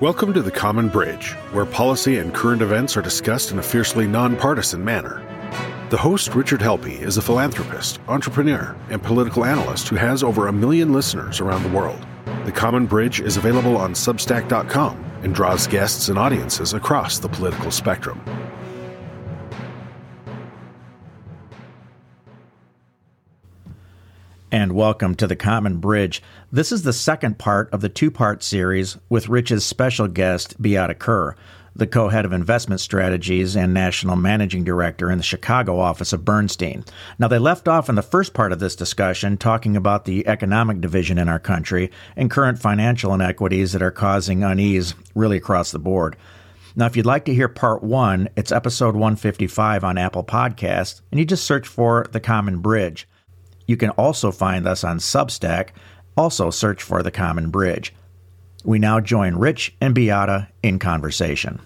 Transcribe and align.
Welcome 0.00 0.32
to 0.34 0.42
The 0.42 0.50
Common 0.50 0.88
Bridge, 0.88 1.34
where 1.52 1.64
policy 1.64 2.18
and 2.18 2.34
current 2.34 2.62
events 2.62 2.96
are 2.96 3.00
discussed 3.00 3.52
in 3.52 3.60
a 3.60 3.62
fiercely 3.62 4.08
nonpartisan 4.08 4.84
manner. 4.84 5.22
The 5.90 5.96
host, 5.96 6.34
Richard 6.34 6.58
Helppie, 6.58 7.00
is 7.00 7.16
a 7.16 7.22
philanthropist, 7.22 8.00
entrepreneur, 8.08 8.74
and 8.90 9.00
political 9.00 9.44
analyst 9.44 9.86
who 9.86 9.94
has 9.94 10.24
over 10.24 10.48
a 10.48 10.52
million 10.52 10.92
listeners 10.92 11.40
around 11.40 11.62
the 11.62 11.68
world. 11.68 12.04
The 12.44 12.50
Common 12.50 12.86
Bridge 12.86 13.20
is 13.20 13.36
available 13.36 13.76
on 13.76 13.92
Substack.com 13.92 14.96
and 15.22 15.32
draws 15.32 15.68
guests 15.68 16.08
and 16.08 16.18
audiences 16.18 16.74
across 16.74 17.20
the 17.20 17.28
political 17.28 17.70
spectrum. 17.70 18.20
And 24.54 24.76
welcome 24.76 25.16
to 25.16 25.26
the 25.26 25.34
Common 25.34 25.78
Bridge. 25.78 26.22
This 26.52 26.70
is 26.70 26.84
the 26.84 26.92
second 26.92 27.40
part 27.40 27.68
of 27.74 27.80
the 27.80 27.88
two 27.88 28.08
part 28.08 28.44
series 28.44 28.96
with 29.08 29.28
Rich's 29.28 29.66
special 29.66 30.06
guest, 30.06 30.62
Beata 30.62 30.94
Kirr, 30.94 31.34
the 31.74 31.88
co 31.88 32.08
head 32.08 32.24
of 32.24 32.32
investment 32.32 32.80
strategies 32.80 33.56
and 33.56 33.74
national 33.74 34.14
managing 34.14 34.62
director 34.62 35.10
in 35.10 35.18
the 35.18 35.24
Chicago 35.24 35.80
office 35.80 36.12
of 36.12 36.24
Bernstein. 36.24 36.84
Now, 37.18 37.26
they 37.26 37.40
left 37.40 37.66
off 37.66 37.88
in 37.88 37.96
the 37.96 38.00
first 38.00 38.32
part 38.32 38.52
of 38.52 38.60
this 38.60 38.76
discussion 38.76 39.38
talking 39.38 39.76
about 39.76 40.04
the 40.04 40.24
economic 40.28 40.80
division 40.80 41.18
in 41.18 41.28
our 41.28 41.40
country 41.40 41.90
and 42.14 42.30
current 42.30 42.60
financial 42.60 43.12
inequities 43.12 43.72
that 43.72 43.82
are 43.82 43.90
causing 43.90 44.44
unease 44.44 44.94
really 45.16 45.38
across 45.38 45.72
the 45.72 45.80
board. 45.80 46.16
Now, 46.76 46.86
if 46.86 46.96
you'd 46.96 47.06
like 47.06 47.24
to 47.24 47.34
hear 47.34 47.48
part 47.48 47.82
one, 47.82 48.28
it's 48.36 48.52
episode 48.52 48.94
155 48.94 49.82
on 49.82 49.98
Apple 49.98 50.22
Podcasts, 50.22 51.00
and 51.10 51.18
you 51.18 51.26
just 51.26 51.44
search 51.44 51.66
for 51.66 52.06
The 52.12 52.20
Common 52.20 52.60
Bridge. 52.60 53.08
You 53.66 53.76
can 53.76 53.90
also 53.90 54.30
find 54.30 54.66
us 54.66 54.84
on 54.84 54.98
Substack. 54.98 55.70
Also, 56.16 56.50
search 56.50 56.82
for 56.82 57.02
The 57.02 57.10
Common 57.10 57.50
Bridge. 57.50 57.92
We 58.64 58.78
now 58.78 59.00
join 59.00 59.36
Rich 59.36 59.74
and 59.80 59.94
Beata 59.94 60.48
in 60.62 60.78
conversation. 60.78 61.60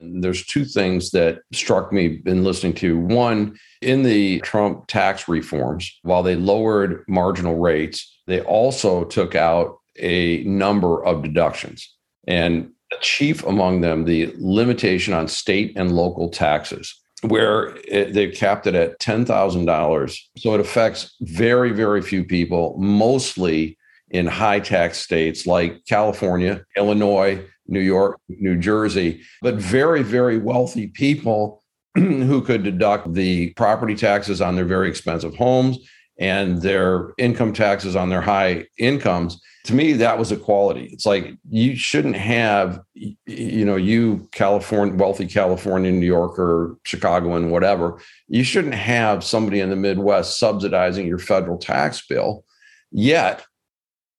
There's 0.00 0.44
two 0.44 0.64
things 0.64 1.10
that 1.10 1.40
struck 1.52 1.92
me 1.92 2.20
in 2.26 2.44
listening 2.44 2.74
to. 2.74 2.98
One, 2.98 3.56
in 3.80 4.02
the 4.02 4.40
Trump 4.40 4.86
tax 4.86 5.28
reforms, 5.28 5.98
while 6.02 6.22
they 6.22 6.36
lowered 6.36 7.04
marginal 7.08 7.56
rates, 7.56 8.18
they 8.26 8.40
also 8.40 9.04
took 9.04 9.34
out 9.34 9.78
a 9.98 10.42
number 10.44 11.04
of 11.04 11.22
deductions. 11.22 11.94
And 12.26 12.70
chief 13.00 13.44
among 13.44 13.80
them, 13.80 14.04
the 14.04 14.34
limitation 14.38 15.14
on 15.14 15.28
state 15.28 15.72
and 15.76 15.92
local 15.92 16.28
taxes 16.28 17.00
where 17.28 17.76
it, 17.88 18.12
they 18.12 18.28
capped 18.28 18.66
it 18.66 18.74
at 18.74 19.00
$10,000. 19.00 20.18
So 20.36 20.54
it 20.54 20.60
affects 20.60 21.14
very, 21.22 21.72
very 21.72 22.02
few 22.02 22.24
people, 22.24 22.76
mostly 22.78 23.78
in 24.10 24.26
high 24.26 24.60
tax 24.60 24.98
states 24.98 25.46
like 25.46 25.84
California, 25.86 26.64
Illinois, 26.76 27.44
New 27.66 27.80
York, 27.80 28.20
New 28.28 28.56
Jersey, 28.56 29.22
but 29.40 29.54
very, 29.54 30.02
very 30.02 30.38
wealthy 30.38 30.88
people 30.88 31.62
who 31.94 32.42
could 32.42 32.62
deduct 32.62 33.14
the 33.14 33.50
property 33.54 33.94
taxes 33.94 34.40
on 34.40 34.54
their 34.54 34.64
very 34.64 34.88
expensive 34.88 35.34
homes 35.36 35.78
and 36.18 36.62
their 36.62 37.12
income 37.18 37.52
taxes 37.52 37.96
on 37.96 38.08
their 38.08 38.20
high 38.20 38.66
incomes 38.78 39.40
to 39.64 39.74
me 39.74 39.94
that 39.94 40.18
was 40.18 40.30
equality. 40.30 40.90
It's 40.92 41.06
like 41.06 41.36
you 41.48 41.74
shouldn't 41.74 42.16
have 42.16 42.80
you 42.94 43.64
know 43.64 43.76
you 43.76 44.28
california 44.32 44.94
wealthy 44.94 45.26
california 45.26 45.90
new 45.90 46.06
yorker 46.06 46.76
chicagoan 46.84 47.50
whatever 47.50 47.98
you 48.28 48.44
shouldn't 48.44 48.74
have 48.74 49.24
somebody 49.24 49.60
in 49.60 49.70
the 49.70 49.76
midwest 49.76 50.38
subsidizing 50.38 51.06
your 51.06 51.18
federal 51.18 51.58
tax 51.58 52.06
bill. 52.06 52.44
Yet 52.92 53.44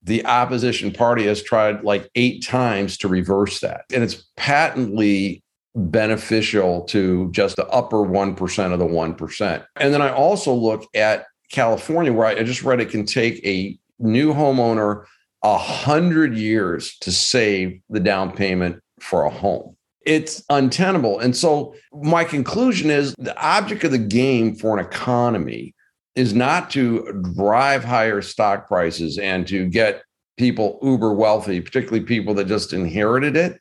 the 0.03 0.25
opposition 0.25 0.91
party 0.91 1.25
has 1.25 1.41
tried 1.41 1.83
like 1.83 2.09
eight 2.15 2.45
times 2.45 2.97
to 2.97 3.07
reverse 3.07 3.59
that. 3.61 3.85
And 3.93 4.03
it's 4.03 4.25
patently 4.35 5.43
beneficial 5.75 6.83
to 6.85 7.31
just 7.31 7.55
the 7.55 7.67
upper 7.67 7.97
1% 7.97 8.73
of 8.73 8.79
the 8.79 8.85
1% 8.85 9.65
and 9.75 9.93
then 9.93 10.01
i 10.01 10.09
also 10.09 10.53
look 10.53 10.87
at 10.95 11.25
California, 11.51 12.13
where 12.13 12.27
I 12.27 12.43
just 12.43 12.63
read 12.63 12.81
it 12.81 12.89
can 12.89 13.05
take 13.05 13.45
a 13.45 13.77
new 13.99 14.33
homeowner 14.33 15.05
a 15.43 15.57
hundred 15.57 16.35
years 16.35 16.97
to 17.01 17.11
save 17.11 17.79
the 17.89 17.99
down 17.99 18.31
payment 18.31 18.81
for 18.99 19.23
a 19.23 19.29
home. 19.29 19.75
It's 20.05 20.43
untenable. 20.49 21.19
And 21.19 21.35
so 21.35 21.75
my 21.93 22.23
conclusion 22.23 22.89
is 22.89 23.15
the 23.17 23.37
object 23.41 23.83
of 23.83 23.91
the 23.91 23.97
game 23.97 24.55
for 24.55 24.77
an 24.77 24.85
economy 24.85 25.73
is 26.15 26.33
not 26.33 26.69
to 26.71 27.23
drive 27.35 27.83
higher 27.83 28.21
stock 28.21 28.67
prices 28.67 29.17
and 29.17 29.47
to 29.47 29.67
get 29.67 30.03
people 30.37 30.79
uber 30.81 31.13
wealthy, 31.13 31.59
particularly 31.61 32.03
people 32.05 32.33
that 32.35 32.47
just 32.47 32.73
inherited 32.73 33.35
it 33.35 33.59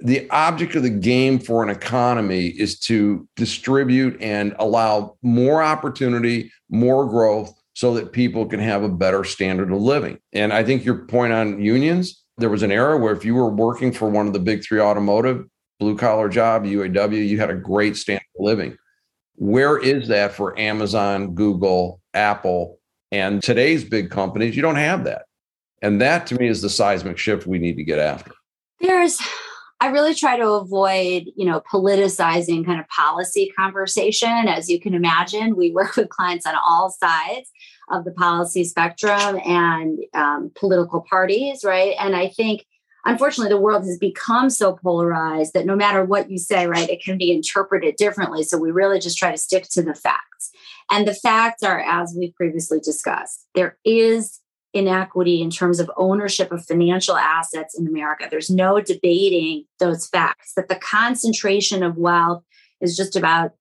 the 0.00 0.28
object 0.30 0.74
of 0.74 0.82
the 0.82 0.90
game 0.90 1.38
for 1.38 1.62
an 1.62 1.70
economy 1.70 2.48
is 2.48 2.78
to 2.78 3.26
distribute 3.36 4.20
and 4.20 4.54
allow 4.58 5.16
more 5.22 5.62
opportunity, 5.62 6.52
more 6.70 7.06
growth 7.06 7.52
so 7.74 7.94
that 7.94 8.12
people 8.12 8.46
can 8.46 8.60
have 8.60 8.82
a 8.82 8.88
better 8.88 9.22
standard 9.22 9.70
of 9.70 9.80
living. 9.80 10.18
And 10.32 10.52
I 10.52 10.64
think 10.64 10.84
your 10.84 11.06
point 11.06 11.32
on 11.32 11.60
unions, 11.60 12.24
there 12.38 12.48
was 12.48 12.62
an 12.62 12.72
era 12.72 12.96
where 12.98 13.12
if 13.12 13.24
you 13.24 13.34
were 13.34 13.50
working 13.50 13.92
for 13.92 14.08
one 14.08 14.26
of 14.26 14.32
the 14.32 14.38
big 14.38 14.64
three 14.64 14.80
automotive, 14.80 15.44
blue 15.78 15.96
collar 15.96 16.28
job, 16.28 16.64
UAW, 16.64 17.28
you 17.28 17.38
had 17.38 17.50
a 17.50 17.54
great 17.54 17.96
standard 17.96 18.24
of 18.38 18.44
living. 18.44 18.76
Where 19.34 19.78
is 19.78 20.08
that 20.08 20.32
for 20.32 20.58
Amazon, 20.58 21.34
Google, 21.34 22.00
Apple, 22.14 22.78
and 23.12 23.42
today's 23.42 23.84
big 23.84 24.10
companies? 24.10 24.56
You 24.56 24.62
don't 24.62 24.76
have 24.76 25.04
that. 25.04 25.26
And 25.82 26.00
that 26.00 26.26
to 26.28 26.34
me 26.36 26.48
is 26.48 26.62
the 26.62 26.70
seismic 26.70 27.18
shift 27.18 27.46
we 27.46 27.58
need 27.58 27.76
to 27.76 27.84
get 27.84 27.98
after. 27.98 28.32
There's 28.80 29.20
I 29.78 29.88
really 29.88 30.14
try 30.14 30.38
to 30.38 30.48
avoid, 30.52 31.24
you 31.36 31.44
know, 31.44 31.60
politicizing 31.60 32.64
kind 32.64 32.80
of 32.80 32.88
policy 32.88 33.52
conversation. 33.56 34.48
As 34.48 34.70
you 34.70 34.80
can 34.80 34.94
imagine, 34.94 35.54
we 35.54 35.70
work 35.74 35.96
with 35.96 36.08
clients 36.08 36.46
on 36.46 36.54
all 36.66 36.90
sides 36.90 37.50
of 37.90 38.04
the 38.04 38.12
policy 38.12 38.64
spectrum 38.64 39.38
and 39.44 39.98
um, 40.14 40.50
political 40.54 41.02
parties, 41.02 41.62
right? 41.62 41.94
And 42.00 42.16
I 42.16 42.28
think, 42.28 42.64
unfortunately, 43.04 43.54
the 43.54 43.60
world 43.60 43.84
has 43.84 43.98
become 43.98 44.50
so 44.50 44.72
polarized 44.82 45.52
that 45.52 45.66
no 45.66 45.76
matter 45.76 46.04
what 46.04 46.30
you 46.30 46.38
say, 46.38 46.66
right, 46.66 46.88
it 46.88 47.02
can 47.04 47.18
be 47.18 47.30
interpreted 47.30 47.96
differently. 47.96 48.42
So 48.42 48.58
we 48.58 48.70
really 48.70 48.98
just 48.98 49.18
try 49.18 49.30
to 49.30 49.38
stick 49.38 49.68
to 49.72 49.82
the 49.82 49.94
facts. 49.94 50.50
And 50.90 51.06
the 51.06 51.14
facts 51.14 51.62
are, 51.62 51.80
as 51.80 52.14
we 52.16 52.32
previously 52.32 52.80
discussed, 52.80 53.46
there 53.54 53.76
is 53.84 54.40
inequity 54.76 55.42
in 55.42 55.50
terms 55.50 55.80
of 55.80 55.90
ownership 55.96 56.52
of 56.52 56.64
financial 56.64 57.16
assets 57.16 57.78
in 57.78 57.86
America. 57.86 58.28
There's 58.30 58.50
no 58.50 58.80
debating 58.80 59.64
those 59.78 60.06
facts 60.06 60.52
that 60.54 60.68
the 60.68 60.76
concentration 60.76 61.82
of 61.82 61.96
wealth 61.96 62.42
is 62.80 62.96
just 62.96 63.16
about 63.16 63.52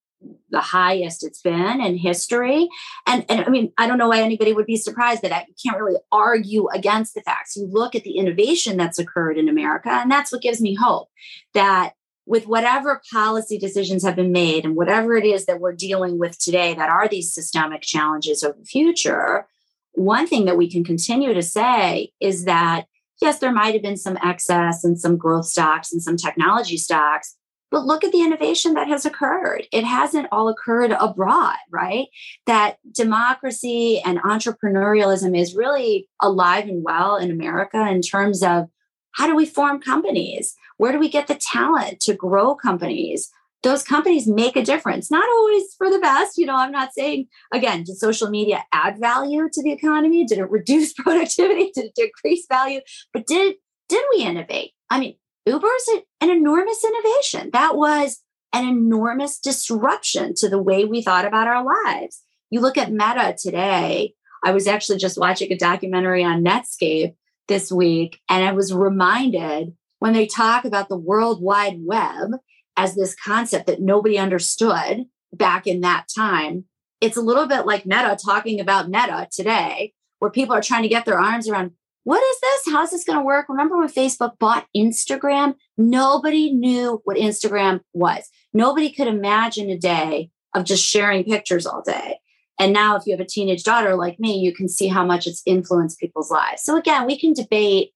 the 0.49 0.61
highest 0.61 1.23
it's 1.23 1.41
been 1.41 1.81
in 1.81 1.97
history. 1.97 2.67
And, 3.05 3.25
and 3.29 3.45
I 3.45 3.49
mean, 3.49 3.71
I 3.77 3.87
don't 3.87 3.97
know 3.97 4.09
why 4.09 4.21
anybody 4.21 4.53
would 4.53 4.65
be 4.65 4.77
surprised 4.77 5.21
that 5.21 5.31
I 5.31 5.45
can't 5.63 5.79
really 5.79 5.99
argue 6.11 6.67
against 6.69 7.13
the 7.13 7.21
facts. 7.21 7.55
You 7.55 7.67
look 7.67 7.95
at 7.95 8.03
the 8.03 8.17
innovation 8.17 8.77
that's 8.77 8.99
occurred 8.99 9.37
in 9.37 9.49
America, 9.49 9.89
and 9.89 10.09
that's 10.09 10.31
what 10.31 10.41
gives 10.41 10.61
me 10.61 10.75
hope 10.75 11.09
that 11.53 11.93
with 12.25 12.47
whatever 12.47 13.01
policy 13.11 13.57
decisions 13.57 14.03
have 14.03 14.15
been 14.15 14.31
made 14.31 14.65
and 14.65 14.75
whatever 14.75 15.15
it 15.15 15.25
is 15.25 15.45
that 15.45 15.59
we're 15.59 15.75
dealing 15.75 16.17
with 16.17 16.39
today 16.39 16.73
that 16.73 16.89
are 16.89 17.07
these 17.07 17.33
systemic 17.33 17.81
challenges 17.81 18.41
of 18.41 18.57
the 18.57 18.65
future, 18.65 19.47
one 19.95 20.27
thing 20.27 20.45
that 20.45 20.57
we 20.57 20.69
can 20.69 20.83
continue 20.83 21.33
to 21.33 21.41
say 21.41 22.11
is 22.19 22.45
that 22.45 22.85
yes, 23.21 23.39
there 23.39 23.51
might 23.51 23.73
have 23.73 23.81
been 23.81 23.97
some 23.97 24.17
excess 24.23 24.83
and 24.83 24.99
some 24.99 25.17
growth 25.17 25.45
stocks 25.45 25.91
and 25.91 26.01
some 26.01 26.17
technology 26.17 26.77
stocks, 26.77 27.35
but 27.71 27.85
look 27.85 28.03
at 28.03 28.11
the 28.11 28.21
innovation 28.21 28.73
that 28.73 28.87
has 28.87 29.05
occurred. 29.05 29.63
It 29.71 29.83
hasn't 29.83 30.27
all 30.31 30.49
occurred 30.49 30.91
abroad, 30.91 31.55
right? 31.71 32.07
That 32.45 32.77
democracy 32.91 34.01
and 34.03 34.21
entrepreneurialism 34.21 35.37
is 35.37 35.55
really 35.55 36.07
alive 36.21 36.65
and 36.65 36.83
well 36.83 37.15
in 37.17 37.31
America 37.31 37.87
in 37.87 38.01
terms 38.01 38.43
of 38.43 38.65
how 39.13 39.27
do 39.27 39.35
we 39.35 39.45
form 39.45 39.81
companies? 39.81 40.55
Where 40.77 40.91
do 40.91 40.99
we 40.99 41.09
get 41.09 41.27
the 41.27 41.35
talent 41.35 42.01
to 42.01 42.13
grow 42.13 42.53
companies? 42.53 43.31
Those 43.63 43.83
companies 43.83 44.27
make 44.27 44.55
a 44.55 44.63
difference. 44.63 45.09
Not 45.09 45.27
always 45.27 45.73
for 45.77 45.89
the 45.89 45.99
best 45.99 46.37
you 46.37 46.45
know 46.45 46.55
i'm 46.55 46.71
not 46.71 46.93
saying 46.93 47.27
again 47.53 47.83
did 47.83 47.97
social 47.97 48.29
media 48.29 48.63
add 48.71 48.99
value 48.99 49.47
to 49.51 49.63
the 49.63 49.71
economy? 49.71 50.25
Did 50.25 50.39
it 50.39 50.49
reduce 50.49 50.93
productivity? 50.93 51.71
Did 51.73 51.85
it 51.85 51.95
decrease 51.95 52.45
value? 52.47 52.81
But 53.13 53.27
did 53.27 53.55
did 53.89 54.03
we 54.15 54.23
innovate? 54.23 54.71
I 54.89 54.99
mean 54.99 55.15
uber 55.45 55.67
is 55.67 56.01
an 56.21 56.29
enormous 56.29 56.83
innovation. 56.83 57.49
That 57.53 57.75
was 57.75 58.21
an 58.53 58.67
enormous 58.67 59.39
disruption 59.39 60.33
to 60.37 60.49
the 60.49 60.61
way 60.61 60.85
we 60.85 61.01
thought 61.01 61.25
about 61.25 61.47
our 61.47 61.63
lives. 61.63 62.21
You 62.49 62.61
look 62.61 62.77
at 62.77 62.91
meta 62.91 63.35
today. 63.37 64.13
I 64.43 64.51
was 64.51 64.67
actually 64.67 64.99
just 64.99 65.17
watching 65.17 65.51
a 65.51 65.57
documentary 65.57 66.23
on 66.23 66.43
netscape 66.43 67.15
this 67.47 67.71
week 67.71 68.19
and 68.29 68.43
i 68.43 68.51
was 68.51 68.73
reminded 68.73 69.73
when 69.99 70.13
they 70.13 70.25
talk 70.25 70.65
about 70.65 70.89
the 70.89 70.97
world 70.97 71.41
wide 71.41 71.77
web 71.79 72.31
as 72.77 72.95
this 72.95 73.15
concept 73.15 73.67
that 73.67 73.81
nobody 73.81 74.17
understood 74.17 75.05
back 75.33 75.67
in 75.67 75.81
that 75.81 76.07
time. 76.13 76.65
It's 77.01 77.17
a 77.17 77.21
little 77.21 77.47
bit 77.47 77.65
like 77.65 77.85
Meta 77.85 78.17
talking 78.23 78.59
about 78.59 78.89
Meta 78.89 79.27
today, 79.31 79.93
where 80.19 80.31
people 80.31 80.55
are 80.55 80.61
trying 80.61 80.83
to 80.83 80.89
get 80.89 81.05
their 81.05 81.19
arms 81.19 81.47
around 81.47 81.71
what 82.05 82.21
is 82.21 82.39
this? 82.39 82.73
How's 82.73 82.91
this 82.91 83.03
going 83.03 83.17
to 83.17 83.25
work? 83.25 83.49
Remember 83.49 83.77
when 83.79 83.87
Facebook 83.87 84.37
bought 84.37 84.67
Instagram? 84.77 85.55
Nobody 85.75 86.53
knew 86.53 87.01
what 87.03 87.17
Instagram 87.17 87.81
was. 87.93 88.29
Nobody 88.53 88.91
could 88.91 89.07
imagine 89.07 89.71
a 89.71 89.77
day 89.77 90.29
of 90.53 90.65
just 90.65 90.85
sharing 90.85 91.23
pictures 91.23 91.65
all 91.65 91.81
day. 91.81 92.19
And 92.59 92.71
now, 92.71 92.95
if 92.95 93.07
you 93.07 93.13
have 93.13 93.19
a 93.19 93.25
teenage 93.25 93.63
daughter 93.63 93.95
like 93.95 94.19
me, 94.19 94.37
you 94.37 94.53
can 94.53 94.69
see 94.69 94.87
how 94.87 95.03
much 95.03 95.25
it's 95.25 95.41
influenced 95.47 95.99
people's 95.99 96.29
lives. 96.29 96.61
So, 96.61 96.77
again, 96.77 97.07
we 97.07 97.19
can 97.19 97.33
debate 97.33 97.91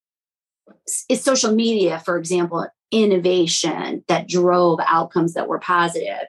is 1.08 1.24
social 1.24 1.54
media, 1.54 2.00
for 2.00 2.18
example, 2.18 2.66
innovation 2.92 4.04
that 4.08 4.28
drove 4.28 4.80
outcomes 4.86 5.34
that 5.34 5.48
were 5.48 5.60
positive. 5.60 6.28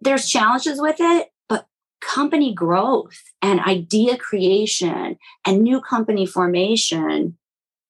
There's 0.00 0.28
challenges 0.28 0.80
with 0.80 0.96
it, 0.98 1.28
but 1.48 1.66
company 2.00 2.54
growth 2.54 3.20
and 3.40 3.60
idea 3.60 4.16
creation 4.16 5.16
and 5.46 5.62
new 5.62 5.80
company 5.80 6.26
formation, 6.26 7.36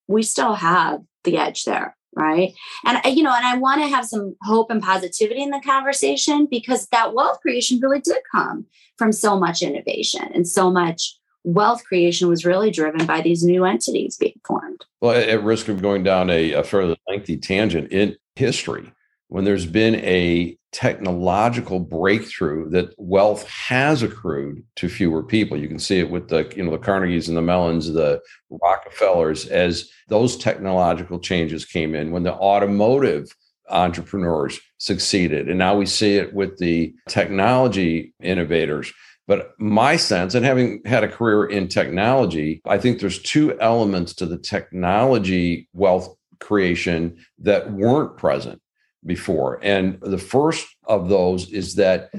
we 0.08 0.22
still 0.22 0.54
have 0.54 1.00
the 1.24 1.38
edge 1.38 1.64
there 1.64 1.96
right 2.14 2.52
and 2.84 2.98
uh, 3.04 3.08
you 3.08 3.22
know 3.22 3.34
and 3.34 3.46
i 3.46 3.56
want 3.56 3.80
to 3.80 3.88
have 3.88 4.04
some 4.04 4.36
hope 4.42 4.70
and 4.70 4.82
positivity 4.82 5.42
in 5.42 5.50
the 5.50 5.60
conversation 5.60 6.46
because 6.50 6.86
that 6.88 7.14
wealth 7.14 7.40
creation 7.40 7.80
really 7.80 8.00
did 8.00 8.18
come 8.30 8.66
from 8.98 9.12
so 9.12 9.38
much 9.38 9.62
innovation 9.62 10.30
and 10.34 10.46
so 10.46 10.70
much 10.70 11.18
wealth 11.44 11.84
creation 11.84 12.28
was 12.28 12.44
really 12.44 12.70
driven 12.70 13.04
by 13.06 13.20
these 13.20 13.42
new 13.42 13.64
entities 13.64 14.16
being 14.16 14.40
formed 14.46 14.84
well 15.00 15.16
at 15.16 15.42
risk 15.42 15.68
of 15.68 15.82
going 15.82 16.02
down 16.02 16.30
a, 16.30 16.52
a 16.52 16.62
fairly 16.62 16.96
lengthy 17.08 17.36
tangent 17.36 17.90
in 17.90 18.16
history 18.36 18.92
when 19.28 19.44
there's 19.44 19.66
been 19.66 19.94
a 19.96 20.56
technological 20.72 21.78
breakthrough 21.80 22.68
that 22.68 22.94
wealth 22.98 23.48
has 23.48 24.02
accrued 24.02 24.62
to 24.76 24.88
fewer 24.88 25.22
people. 25.22 25.56
You 25.56 25.68
can 25.68 25.78
see 25.78 26.00
it 26.00 26.10
with 26.10 26.28
the, 26.28 26.50
you 26.56 26.64
know, 26.64 26.70
the 26.70 26.78
Carnegies 26.78 27.28
and 27.28 27.36
the 27.36 27.42
Mellons, 27.42 27.92
the 27.92 28.20
Rockefellers, 28.50 29.46
as 29.46 29.90
those 30.08 30.36
technological 30.36 31.18
changes 31.18 31.64
came 31.64 31.94
in, 31.94 32.10
when 32.10 32.22
the 32.22 32.34
automotive 32.34 33.34
entrepreneurs 33.68 34.60
succeeded. 34.78 35.48
And 35.48 35.58
now 35.58 35.76
we 35.76 35.86
see 35.86 36.16
it 36.16 36.34
with 36.34 36.58
the 36.58 36.94
technology 37.08 38.12
innovators. 38.22 38.92
But 39.28 39.52
my 39.58 39.96
sense, 39.96 40.34
and 40.34 40.44
having 40.44 40.82
had 40.84 41.04
a 41.04 41.08
career 41.08 41.46
in 41.46 41.68
technology, 41.68 42.60
I 42.66 42.78
think 42.78 42.98
there's 42.98 43.22
two 43.22 43.58
elements 43.60 44.14
to 44.14 44.26
the 44.26 44.38
technology 44.38 45.68
wealth 45.72 46.14
creation 46.40 47.16
that 47.38 47.72
weren't 47.72 48.16
present 48.16 48.60
before. 49.06 49.60
And 49.62 49.98
the 50.00 50.18
first 50.18 50.66
of 50.84 51.08
those 51.08 51.50
is 51.50 51.76
that 51.76 52.10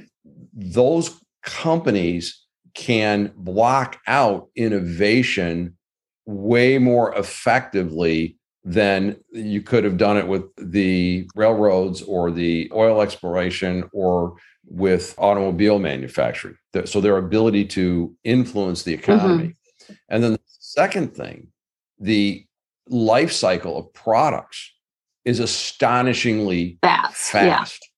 those 0.54 1.20
companies 1.44 2.42
can 2.74 3.32
block 3.36 4.00
out 4.08 4.48
innovation 4.56 5.78
way 6.26 6.78
more 6.78 7.14
effectively 7.16 8.38
than 8.64 9.18
you 9.32 9.62
could 9.62 9.84
have 9.84 9.98
done 9.98 10.18
it 10.18 10.28
with 10.28 10.44
the 10.58 11.28
railroads 11.36 12.02
or 12.02 12.32
the 12.32 12.72
oil 12.74 13.02
exploration 13.02 13.90
or 13.92 14.36
with 14.66 15.16
automobile 15.18 15.80
manufacturing. 15.80 16.58
So 16.86 17.02
their 17.02 17.18
ability 17.18 17.66
to 17.66 18.16
influence 18.24 18.84
the 18.84 18.94
economy. 18.94 19.56
Mm-hmm. 19.84 19.94
And 20.10 20.24
then 20.24 20.32
the 20.34 20.40
second 20.48 21.16
thing, 21.16 21.48
the 22.00 22.46
life 22.88 23.32
cycle 23.32 23.78
of 23.78 23.94
products 23.94 24.72
is 25.26 25.40
astonishingly 25.40 26.80
fast. 26.82 27.32
fast. 27.32 27.90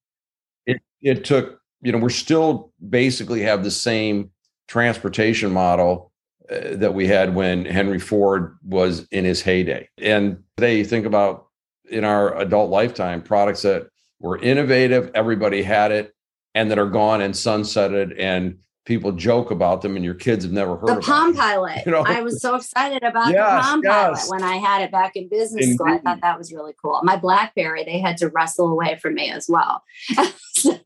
Yeah. 0.66 0.76
It 0.76 0.82
it 1.02 1.26
took, 1.26 1.60
you 1.82 1.92
know, 1.92 1.98
we're 1.98 2.10
still 2.10 2.74
basically 2.90 3.42
have 3.42 3.64
the 3.64 3.72
same 3.72 4.32
transportation 4.68 5.52
model 5.52 6.12
uh, 6.50 6.76
that 6.76 6.94
we 6.94 7.08
had 7.08 7.36
when 7.36 7.66
Henry 7.66 8.00
Ford 8.00 8.58
was 8.64 9.08
in 9.12 9.26
his 9.26 9.42
heyday. 9.42 9.90
And 9.98 10.44
today 10.58 10.78
you 10.78 10.86
think 10.86 11.06
about 11.06 11.48
in 11.90 12.04
our 12.04 12.36
adult 12.40 12.70
lifetime 12.72 13.22
products 13.22 13.62
that 13.62 13.88
were 14.20 14.38
innovative, 14.40 15.12
everybody 15.14 15.62
had 15.62 15.92
it, 15.92 16.15
and 16.56 16.72
that 16.72 16.80
are 16.80 16.90
gone 16.90 17.22
and 17.22 17.34
sunsetted 17.34 18.16
and 18.18 18.58
people 18.86 19.12
joke 19.12 19.52
about 19.52 19.82
them 19.82 19.96
and 19.96 20.06
your 20.06 20.14
kids 20.14 20.46
have 20.46 20.54
never 20.54 20.78
heard 20.78 20.90
of 20.92 20.96
the 20.98 21.02
Palm 21.02 21.32
it. 21.32 21.36
Pilot. 21.38 21.86
You 21.86 21.92
know? 21.92 22.04
I 22.06 22.22
was 22.22 22.42
so 22.42 22.56
excited 22.56 23.04
about 23.04 23.32
yes, 23.32 23.64
the 23.64 23.70
Palm 23.70 23.82
yes. 23.84 24.28
Pilot 24.28 24.42
when 24.42 24.50
I 24.50 24.56
had 24.58 24.82
it 24.82 24.92
back 24.92 25.16
in 25.16 25.28
business 25.28 25.66
Indeed. 25.66 25.76
school. 25.76 25.94
I 25.94 25.98
thought 25.98 26.22
that 26.22 26.38
was 26.38 26.54
really 26.54 26.74
cool. 26.82 27.00
My 27.04 27.18
Blackberry, 27.18 27.84
they 27.84 28.00
had 28.00 28.18
to 28.18 28.30
wrestle 28.30 28.72
away 28.72 28.98
from 29.02 29.16
me 29.16 29.30
as 29.30 29.48
well. 29.50 29.84
so. 30.54 30.80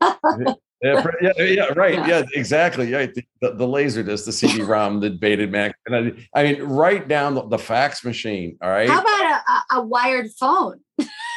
yeah, 0.82 1.04
yeah, 1.20 1.32
yeah, 1.38 1.64
right. 1.76 1.94
Yeah, 1.94 2.06
yeah 2.06 2.22
exactly. 2.34 2.88
Yeah, 2.88 3.06
the, 3.40 3.52
the 3.52 3.66
laser 3.66 4.02
disc, 4.02 4.24
the 4.24 4.32
CD-ROM, 4.32 5.00
the 5.00 5.10
Betamax. 5.10 5.72
And 5.86 5.94
I, 6.34 6.40
I 6.40 6.42
mean, 6.42 6.62
write 6.62 7.06
down 7.06 7.34
the, 7.34 7.46
the, 7.46 7.58
fax 7.58 8.02
machine. 8.02 8.56
All 8.62 8.70
right. 8.70 8.88
How 8.88 9.02
about 9.02 9.42
a, 9.46 9.76
a 9.76 9.82
wired 9.82 10.30
phone? 10.32 10.80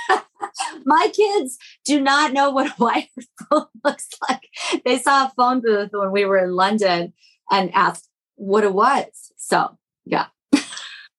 My 0.86 1.12
kids 1.14 1.58
do 1.86 2.02
not 2.02 2.34
know 2.34 2.50
what 2.50 2.68
a 2.68 2.74
wired 2.78 3.08
phone 3.50 3.66
looks 3.84 4.10
like. 4.30 4.48
They 4.86 5.00
saw 5.00 5.26
a 5.26 5.34
phone 5.36 5.62
booth 5.62 5.90
when 5.92 6.12
we 6.12 6.26
were 6.26 6.38
in 6.38 6.54
London 6.54 7.14
and 7.52 7.74
asked 7.74 8.10
what 8.36 8.64
it 8.64 8.74
was. 8.74 9.32
So, 9.38 9.78
yeah. 10.06 10.28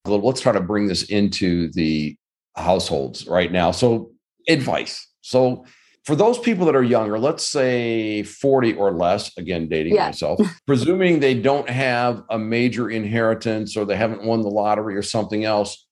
Well, 0.07 0.21
let's 0.21 0.43
try 0.43 0.53
to 0.53 0.61
bring 0.61 0.87
this 0.87 1.05
into 1.05 1.71
the 1.73 2.15
households 2.57 3.27
right 3.27 3.51
now. 3.51 3.71
So, 3.71 4.11
advice. 4.47 5.09
So, 5.23 5.65
for 6.05 6.15
those 6.15 6.39
people 6.39 6.67
that 6.67 6.77
are 6.77 6.83
younger, 6.83 7.19
let's 7.19 7.47
say 7.47 8.23
40 8.23 8.75
or 8.75 8.93
less, 8.93 9.35
again, 9.39 9.69
dating 9.69 9.95
yeah. 9.95 10.07
myself, 10.07 10.39
presuming 10.67 11.21
they 11.21 11.33
don't 11.33 11.69
have 11.71 12.23
a 12.29 12.39
major 12.39 12.91
inheritance 12.91 13.77
or 13.77 13.87
they 13.87 13.97
haven't 13.97 14.23
won 14.23 14.43
the 14.43 14.51
lottery 14.51 14.95
or 14.97 15.03
something 15.03 15.45
else, 15.45 15.87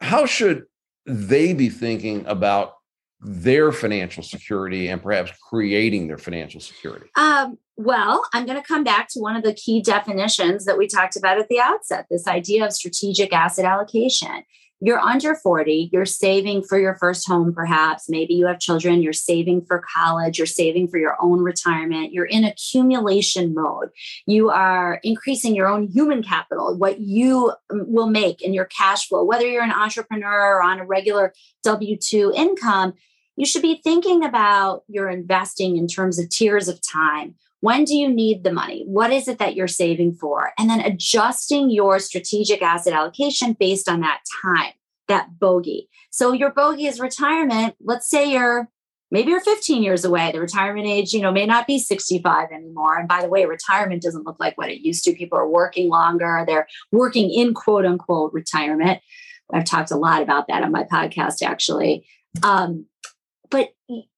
how 0.00 0.26
should 0.26 0.64
they 1.06 1.54
be 1.54 1.68
thinking 1.68 2.24
about 2.26 2.74
their 3.22 3.72
financial 3.72 4.22
security 4.22 4.88
and 4.88 5.02
perhaps 5.02 5.32
creating 5.48 6.08
their 6.08 6.18
financial 6.18 6.60
security? 6.60 7.06
Um, 7.16 7.58
well, 7.76 8.24
I'm 8.34 8.44
going 8.46 8.60
to 8.60 8.66
come 8.66 8.84
back 8.84 9.08
to 9.10 9.20
one 9.20 9.36
of 9.36 9.42
the 9.42 9.54
key 9.54 9.80
definitions 9.80 10.64
that 10.64 10.76
we 10.76 10.86
talked 10.86 11.16
about 11.16 11.38
at 11.38 11.48
the 11.48 11.60
outset 11.60 12.06
this 12.10 12.26
idea 12.26 12.64
of 12.64 12.72
strategic 12.72 13.32
asset 13.32 13.64
allocation 13.64 14.44
you're 14.84 14.98
under 14.98 15.36
40, 15.36 15.90
you're 15.92 16.04
saving 16.04 16.64
for 16.64 16.76
your 16.76 16.96
first 16.96 17.24
home, 17.28 17.54
perhaps. 17.54 18.08
Maybe 18.08 18.34
you 18.34 18.46
have 18.46 18.58
children, 18.58 19.00
you're 19.00 19.12
saving 19.12 19.64
for 19.64 19.80
college, 19.94 20.38
you're 20.38 20.46
saving 20.48 20.88
for 20.88 20.98
your 20.98 21.16
own 21.20 21.38
retirement. 21.38 22.12
You're 22.12 22.24
in 22.24 22.42
accumulation 22.42 23.54
mode. 23.54 23.90
You 24.26 24.50
are 24.50 24.98
increasing 25.04 25.54
your 25.54 25.68
own 25.68 25.86
human 25.86 26.20
capital, 26.20 26.76
what 26.76 26.98
you 26.98 27.52
um, 27.70 27.84
will 27.86 28.08
make 28.08 28.42
in 28.42 28.52
your 28.52 28.64
cash 28.64 29.06
flow, 29.06 29.22
whether 29.22 29.46
you're 29.46 29.62
an 29.62 29.70
entrepreneur 29.70 30.56
or 30.56 30.62
on 30.64 30.80
a 30.80 30.84
regular 30.84 31.32
W 31.62 31.96
2 31.96 32.32
income. 32.34 32.94
You 33.36 33.46
should 33.46 33.62
be 33.62 33.80
thinking 33.82 34.24
about 34.24 34.82
your 34.88 35.08
investing 35.08 35.76
in 35.76 35.86
terms 35.86 36.18
of 36.18 36.28
tiers 36.28 36.68
of 36.68 36.80
time. 36.86 37.34
When 37.60 37.84
do 37.84 37.94
you 37.94 38.12
need 38.12 38.42
the 38.42 38.52
money? 38.52 38.84
What 38.86 39.12
is 39.12 39.28
it 39.28 39.38
that 39.38 39.54
you're 39.54 39.68
saving 39.68 40.14
for? 40.14 40.50
And 40.58 40.68
then 40.68 40.80
adjusting 40.80 41.70
your 41.70 41.98
strategic 42.00 42.60
asset 42.60 42.92
allocation 42.92 43.52
based 43.52 43.88
on 43.88 44.00
that 44.00 44.20
time, 44.42 44.72
that 45.08 45.38
bogey. 45.38 45.88
So 46.10 46.32
your 46.32 46.50
bogey 46.50 46.86
is 46.86 47.00
retirement. 47.00 47.76
Let's 47.80 48.10
say 48.10 48.30
you're 48.32 48.68
maybe 49.12 49.30
you're 49.30 49.40
15 49.40 49.82
years 49.82 50.04
away. 50.04 50.32
The 50.32 50.40
retirement 50.40 50.86
age, 50.88 51.12
you 51.12 51.20
know, 51.20 51.30
may 51.30 51.46
not 51.46 51.66
be 51.66 51.78
65 51.78 52.48
anymore. 52.50 52.98
And 52.98 53.06
by 53.06 53.22
the 53.22 53.28
way, 53.28 53.44
retirement 53.44 54.02
doesn't 54.02 54.26
look 54.26 54.40
like 54.40 54.58
what 54.58 54.70
it 54.70 54.84
used 54.84 55.04
to. 55.04 55.14
People 55.14 55.38
are 55.38 55.48
working 55.48 55.88
longer. 55.88 56.44
They're 56.46 56.66
working 56.90 57.30
in 57.30 57.54
quote 57.54 57.86
unquote 57.86 58.32
retirement. 58.32 59.00
I've 59.52 59.64
talked 59.64 59.90
a 59.90 59.96
lot 59.96 60.22
about 60.22 60.48
that 60.48 60.64
on 60.64 60.72
my 60.72 60.84
podcast, 60.84 61.42
actually. 61.42 62.06
Um, 62.42 62.86
but 63.52 63.68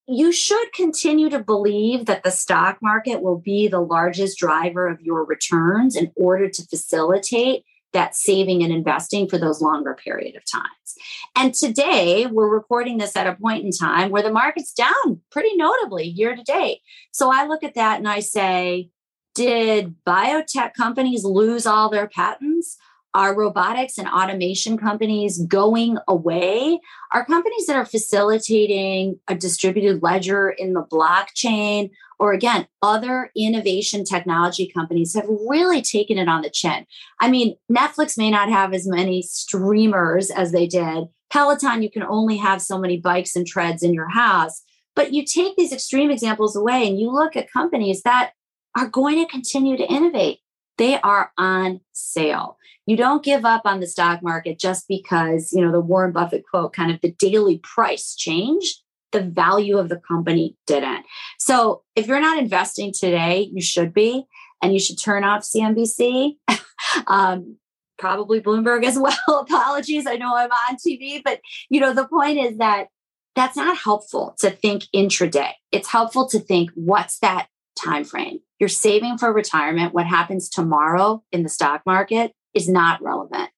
you 0.06 0.32
should 0.32 0.72
continue 0.72 1.28
to 1.28 1.42
believe 1.42 2.06
that 2.06 2.22
the 2.22 2.30
stock 2.30 2.78
market 2.80 3.20
will 3.20 3.38
be 3.38 3.68
the 3.68 3.80
largest 3.80 4.38
driver 4.38 4.86
of 4.86 5.00
your 5.00 5.24
returns 5.24 5.96
in 5.96 6.12
order 6.14 6.48
to 6.48 6.66
facilitate 6.66 7.64
that 7.92 8.14
saving 8.14 8.62
and 8.62 8.72
investing 8.72 9.28
for 9.28 9.38
those 9.38 9.60
longer 9.60 9.94
period 9.94 10.36
of 10.36 10.42
times. 10.50 10.94
And 11.34 11.54
today 11.54 12.26
we're 12.26 12.48
recording 12.48 12.98
this 12.98 13.16
at 13.16 13.26
a 13.26 13.34
point 13.34 13.64
in 13.64 13.70
time 13.70 14.10
where 14.10 14.22
the 14.22 14.32
market's 14.32 14.72
down 14.72 15.20
pretty 15.30 15.56
notably 15.56 16.04
year 16.04 16.36
to 16.36 16.42
date. 16.42 16.80
So 17.12 17.32
I 17.32 17.46
look 17.46 17.62
at 17.62 17.74
that 17.74 17.98
and 17.98 18.08
I 18.08 18.20
say, 18.20 18.90
did 19.34 19.96
biotech 20.06 20.74
companies 20.74 21.24
lose 21.24 21.66
all 21.66 21.88
their 21.88 22.08
patents? 22.08 22.76
Are 23.14 23.36
robotics 23.36 23.96
and 23.96 24.08
automation 24.08 24.76
companies 24.76 25.38
going 25.46 25.98
away? 26.08 26.80
Are 27.12 27.24
companies 27.24 27.66
that 27.66 27.76
are 27.76 27.84
facilitating 27.84 29.20
a 29.28 29.36
distributed 29.36 30.02
ledger 30.02 30.50
in 30.50 30.72
the 30.72 30.82
blockchain, 30.82 31.90
or 32.18 32.32
again, 32.32 32.66
other 32.82 33.30
innovation 33.36 34.04
technology 34.04 34.66
companies 34.66 35.14
have 35.14 35.26
really 35.28 35.82
taken 35.82 36.18
it 36.18 36.28
on 36.28 36.42
the 36.42 36.50
chin. 36.50 36.86
I 37.20 37.30
mean, 37.30 37.56
Netflix 37.70 38.18
may 38.18 38.30
not 38.30 38.48
have 38.48 38.72
as 38.72 38.86
many 38.86 39.22
streamers 39.22 40.30
as 40.30 40.52
they 40.52 40.66
did. 40.66 41.04
Peloton, 41.30 41.82
you 41.82 41.90
can 41.90 42.02
only 42.02 42.36
have 42.36 42.62
so 42.62 42.78
many 42.78 42.98
bikes 42.98 43.36
and 43.36 43.46
treads 43.46 43.82
in 43.82 43.94
your 43.94 44.08
house. 44.08 44.62
But 44.96 45.12
you 45.12 45.24
take 45.24 45.56
these 45.56 45.72
extreme 45.72 46.10
examples 46.10 46.54
away 46.54 46.86
and 46.86 46.98
you 46.98 47.10
look 47.10 47.36
at 47.36 47.52
companies 47.52 48.02
that 48.02 48.32
are 48.76 48.88
going 48.88 49.24
to 49.24 49.30
continue 49.30 49.76
to 49.76 49.86
innovate 49.86 50.38
they 50.78 51.00
are 51.00 51.32
on 51.38 51.80
sale. 51.92 52.58
You 52.86 52.96
don't 52.96 53.24
give 53.24 53.44
up 53.44 53.62
on 53.64 53.80
the 53.80 53.86
stock 53.86 54.22
market 54.22 54.58
just 54.58 54.86
because, 54.88 55.52
you 55.52 55.64
know, 55.64 55.72
the 55.72 55.80
Warren 55.80 56.12
Buffett 56.12 56.44
quote 56.48 56.72
kind 56.72 56.90
of 56.90 57.00
the 57.00 57.12
daily 57.12 57.58
price 57.58 58.14
changed, 58.14 58.82
the 59.12 59.22
value 59.22 59.78
of 59.78 59.88
the 59.88 59.96
company 59.96 60.56
didn't. 60.66 61.06
So 61.38 61.82
if 61.96 62.06
you're 62.06 62.20
not 62.20 62.38
investing 62.38 62.92
today, 62.92 63.48
you 63.52 63.62
should 63.62 63.94
be, 63.94 64.26
and 64.62 64.72
you 64.72 64.80
should 64.80 65.00
turn 65.00 65.24
off 65.24 65.42
CNBC. 65.42 66.36
um, 67.06 67.56
probably 67.98 68.40
Bloomberg 68.40 68.84
as 68.84 68.98
well. 68.98 69.16
Apologies. 69.28 70.06
I 70.06 70.16
know 70.16 70.36
I'm 70.36 70.50
on 70.50 70.76
TV, 70.76 71.22
but 71.24 71.40
you 71.70 71.80
know, 71.80 71.94
the 71.94 72.08
point 72.08 72.38
is 72.38 72.58
that 72.58 72.88
that's 73.34 73.56
not 73.56 73.76
helpful 73.76 74.36
to 74.40 74.50
think 74.50 74.84
intraday. 74.94 75.52
It's 75.72 75.88
helpful 75.88 76.28
to 76.28 76.38
think 76.38 76.70
what's 76.74 77.18
that 77.18 77.48
time 77.76 78.04
frame? 78.04 78.40
You're 78.58 78.68
saving 78.68 79.18
for 79.18 79.32
retirement. 79.32 79.94
What 79.94 80.06
happens 80.06 80.48
tomorrow 80.48 81.22
in 81.32 81.42
the 81.42 81.48
stock 81.48 81.82
market 81.84 82.32
is 82.54 82.68
not 82.68 83.02
relevant. 83.02 83.50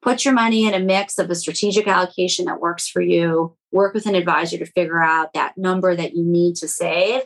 Put 0.00 0.24
your 0.24 0.34
money 0.34 0.66
in 0.66 0.74
a 0.74 0.80
mix 0.80 1.18
of 1.18 1.28
a 1.30 1.34
strategic 1.34 1.88
allocation 1.88 2.44
that 2.44 2.60
works 2.60 2.88
for 2.88 3.02
you. 3.02 3.56
Work 3.72 3.94
with 3.94 4.06
an 4.06 4.14
advisor 4.14 4.58
to 4.58 4.66
figure 4.66 5.02
out 5.02 5.32
that 5.32 5.58
number 5.58 5.96
that 5.96 6.14
you 6.14 6.24
need 6.24 6.56
to 6.56 6.68
save 6.68 7.22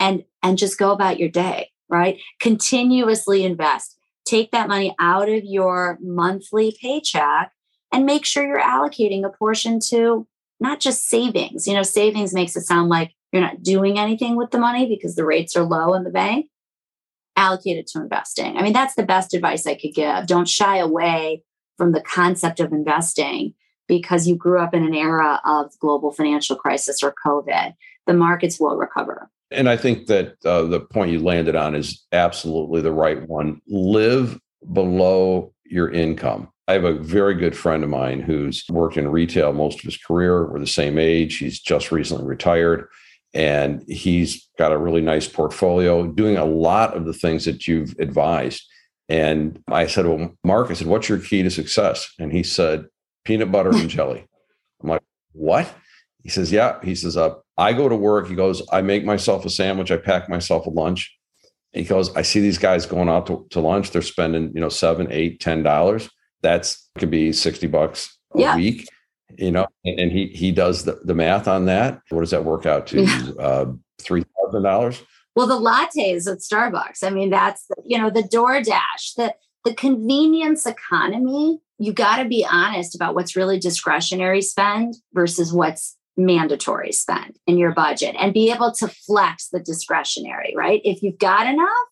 and 0.00 0.24
and 0.42 0.58
just 0.58 0.78
go 0.78 0.90
about 0.90 1.18
your 1.18 1.28
day, 1.28 1.70
right? 1.88 2.18
Continuously 2.40 3.44
invest. 3.44 3.96
Take 4.24 4.50
that 4.50 4.68
money 4.68 4.94
out 4.98 5.28
of 5.28 5.44
your 5.44 5.98
monthly 6.02 6.76
paycheck 6.80 7.52
and 7.92 8.04
make 8.04 8.24
sure 8.24 8.46
you're 8.46 8.60
allocating 8.60 9.24
a 9.24 9.30
portion 9.30 9.80
to 9.88 10.26
not 10.60 10.80
just 10.80 11.08
savings. 11.08 11.66
You 11.66 11.74
know, 11.74 11.82
savings 11.82 12.34
makes 12.34 12.56
it 12.56 12.62
sound 12.62 12.88
like 12.88 13.14
you're 13.32 13.42
not 13.42 13.62
doing 13.62 13.98
anything 13.98 14.36
with 14.36 14.50
the 14.50 14.58
money 14.58 14.86
because 14.86 15.14
the 15.14 15.24
rates 15.24 15.56
are 15.56 15.64
low 15.64 15.94
in 15.94 16.04
the 16.04 16.10
bank. 16.10 16.46
Allocate 17.36 17.78
it 17.78 17.86
to 17.88 18.00
investing. 18.00 18.56
I 18.56 18.62
mean, 18.62 18.72
that's 18.72 18.94
the 18.94 19.04
best 19.04 19.34
advice 19.34 19.66
I 19.66 19.74
could 19.74 19.94
give. 19.94 20.26
Don't 20.26 20.48
shy 20.48 20.78
away 20.78 21.42
from 21.76 21.92
the 21.92 22.00
concept 22.00 22.58
of 22.58 22.72
investing 22.72 23.54
because 23.86 24.26
you 24.26 24.34
grew 24.34 24.60
up 24.60 24.74
in 24.74 24.84
an 24.84 24.94
era 24.94 25.40
of 25.44 25.78
global 25.78 26.10
financial 26.12 26.56
crisis 26.56 27.02
or 27.02 27.14
COVID. 27.24 27.74
The 28.06 28.14
markets 28.14 28.58
will 28.58 28.76
recover. 28.76 29.30
And 29.50 29.68
I 29.68 29.76
think 29.76 30.06
that 30.08 30.34
uh, 30.44 30.62
the 30.62 30.80
point 30.80 31.10
you 31.10 31.20
landed 31.20 31.54
on 31.54 31.74
is 31.74 32.04
absolutely 32.12 32.82
the 32.82 32.92
right 32.92 33.26
one. 33.28 33.62
Live 33.66 34.38
below 34.72 35.54
your 35.64 35.90
income. 35.90 36.48
I 36.66 36.72
have 36.72 36.84
a 36.84 36.92
very 36.92 37.34
good 37.34 37.56
friend 37.56 37.82
of 37.82 37.88
mine 37.88 38.20
who's 38.20 38.64
worked 38.68 38.98
in 38.98 39.08
retail 39.08 39.54
most 39.54 39.78
of 39.78 39.84
his 39.84 39.96
career. 39.96 40.50
We're 40.50 40.58
the 40.58 40.66
same 40.66 40.98
age. 40.98 41.38
He's 41.38 41.60
just 41.60 41.90
recently 41.90 42.26
retired 42.26 42.88
and 43.34 43.84
he's 43.88 44.48
got 44.58 44.72
a 44.72 44.78
really 44.78 45.00
nice 45.00 45.28
portfolio 45.28 46.06
doing 46.06 46.36
a 46.36 46.44
lot 46.44 46.96
of 46.96 47.04
the 47.04 47.12
things 47.12 47.44
that 47.44 47.66
you've 47.66 47.94
advised. 47.98 48.64
And 49.08 49.62
I 49.68 49.86
said, 49.86 50.06
Well, 50.06 50.34
Mark, 50.44 50.70
I 50.70 50.74
said, 50.74 50.86
what's 50.86 51.08
your 51.08 51.18
key 51.18 51.42
to 51.42 51.50
success? 51.50 52.12
And 52.18 52.32
he 52.32 52.42
said, 52.42 52.86
peanut 53.24 53.52
butter 53.52 53.70
and 53.70 53.88
jelly. 53.88 54.26
I'm 54.82 54.88
like, 54.90 55.02
What? 55.32 55.72
He 56.22 56.28
says, 56.28 56.52
Yeah. 56.52 56.78
He 56.82 56.94
says, 56.94 57.16
uh, 57.16 57.34
I 57.56 57.72
go 57.72 57.88
to 57.88 57.96
work. 57.96 58.28
He 58.28 58.34
goes, 58.34 58.62
I 58.72 58.82
make 58.82 59.04
myself 59.04 59.44
a 59.44 59.50
sandwich. 59.50 59.90
I 59.90 59.96
pack 59.96 60.28
myself 60.28 60.66
a 60.66 60.70
lunch. 60.70 61.14
He 61.72 61.84
goes, 61.84 62.14
I 62.16 62.22
see 62.22 62.40
these 62.40 62.58
guys 62.58 62.86
going 62.86 63.08
out 63.08 63.26
to, 63.26 63.46
to 63.50 63.60
lunch. 63.60 63.90
They're 63.90 64.02
spending, 64.02 64.52
you 64.54 64.60
know, 64.60 64.68
seven, 64.68 65.08
eight, 65.10 65.40
ten 65.40 65.62
dollars 65.62 66.08
that's 66.42 66.88
could 66.98 67.10
be 67.10 67.32
60 67.32 67.66
bucks 67.66 68.16
a 68.34 68.40
yeah. 68.40 68.56
week 68.56 68.88
you 69.36 69.50
know 69.50 69.66
and, 69.84 70.00
and, 70.00 70.12
he 70.12 70.28
he 70.28 70.52
does 70.52 70.84
the, 70.84 71.00
the 71.04 71.14
math 71.14 71.48
on 71.48 71.66
that. 71.66 72.00
What 72.10 72.20
does 72.20 72.30
that 72.30 72.44
work 72.44 72.66
out 72.66 72.86
to? 72.88 73.02
Yeah. 73.02 73.30
uh, 73.38 73.72
three 74.00 74.24
thousand 74.36 74.62
dollars? 74.62 75.02
Well 75.34 75.46
the 75.46 75.54
lattes 75.54 76.26
at 76.26 76.38
starbucks 76.38 77.04
i 77.04 77.10
mean 77.10 77.30
that's 77.30 77.64
the, 77.68 77.76
you 77.84 77.96
know 77.96 78.10
the 78.10 78.22
doordash 78.22 79.14
the 79.16 79.32
the 79.64 79.74
convenience 79.74 80.66
economy 80.66 81.60
you 81.78 81.92
got 81.92 82.16
to 82.16 82.28
be 82.28 82.44
honest 82.50 82.94
about 82.94 83.14
what's 83.14 83.36
really 83.36 83.58
discretionary 83.58 84.42
spend 84.42 84.96
versus 85.14 85.52
what's 85.52 85.96
mandatory 86.16 86.90
spend 86.90 87.38
in 87.46 87.56
your 87.56 87.72
budget 87.72 88.16
and 88.18 88.34
be 88.34 88.50
able 88.50 88.72
to 88.72 88.88
flex 88.88 89.48
the 89.48 89.60
discretionary 89.60 90.52
right? 90.56 90.80
If 90.84 91.02
you've 91.02 91.18
got 91.18 91.46
enough 91.46 91.87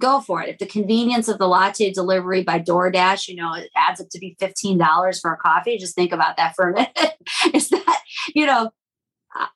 go 0.00 0.20
for 0.20 0.42
it. 0.42 0.48
If 0.48 0.58
the 0.58 0.66
convenience 0.66 1.28
of 1.28 1.38
the 1.38 1.46
latte 1.46 1.92
delivery 1.92 2.42
by 2.42 2.58
DoorDash, 2.58 3.28
you 3.28 3.36
know, 3.36 3.54
it 3.54 3.70
adds 3.76 4.00
up 4.00 4.08
to 4.10 4.18
be 4.18 4.36
$15 4.40 5.20
for 5.20 5.32
a 5.32 5.36
coffee, 5.36 5.78
just 5.78 5.94
think 5.94 6.12
about 6.12 6.36
that 6.36 6.56
for 6.56 6.70
a 6.70 6.74
minute. 6.74 7.16
Is 7.54 7.68
that, 7.68 8.00
you 8.34 8.46
know, 8.46 8.70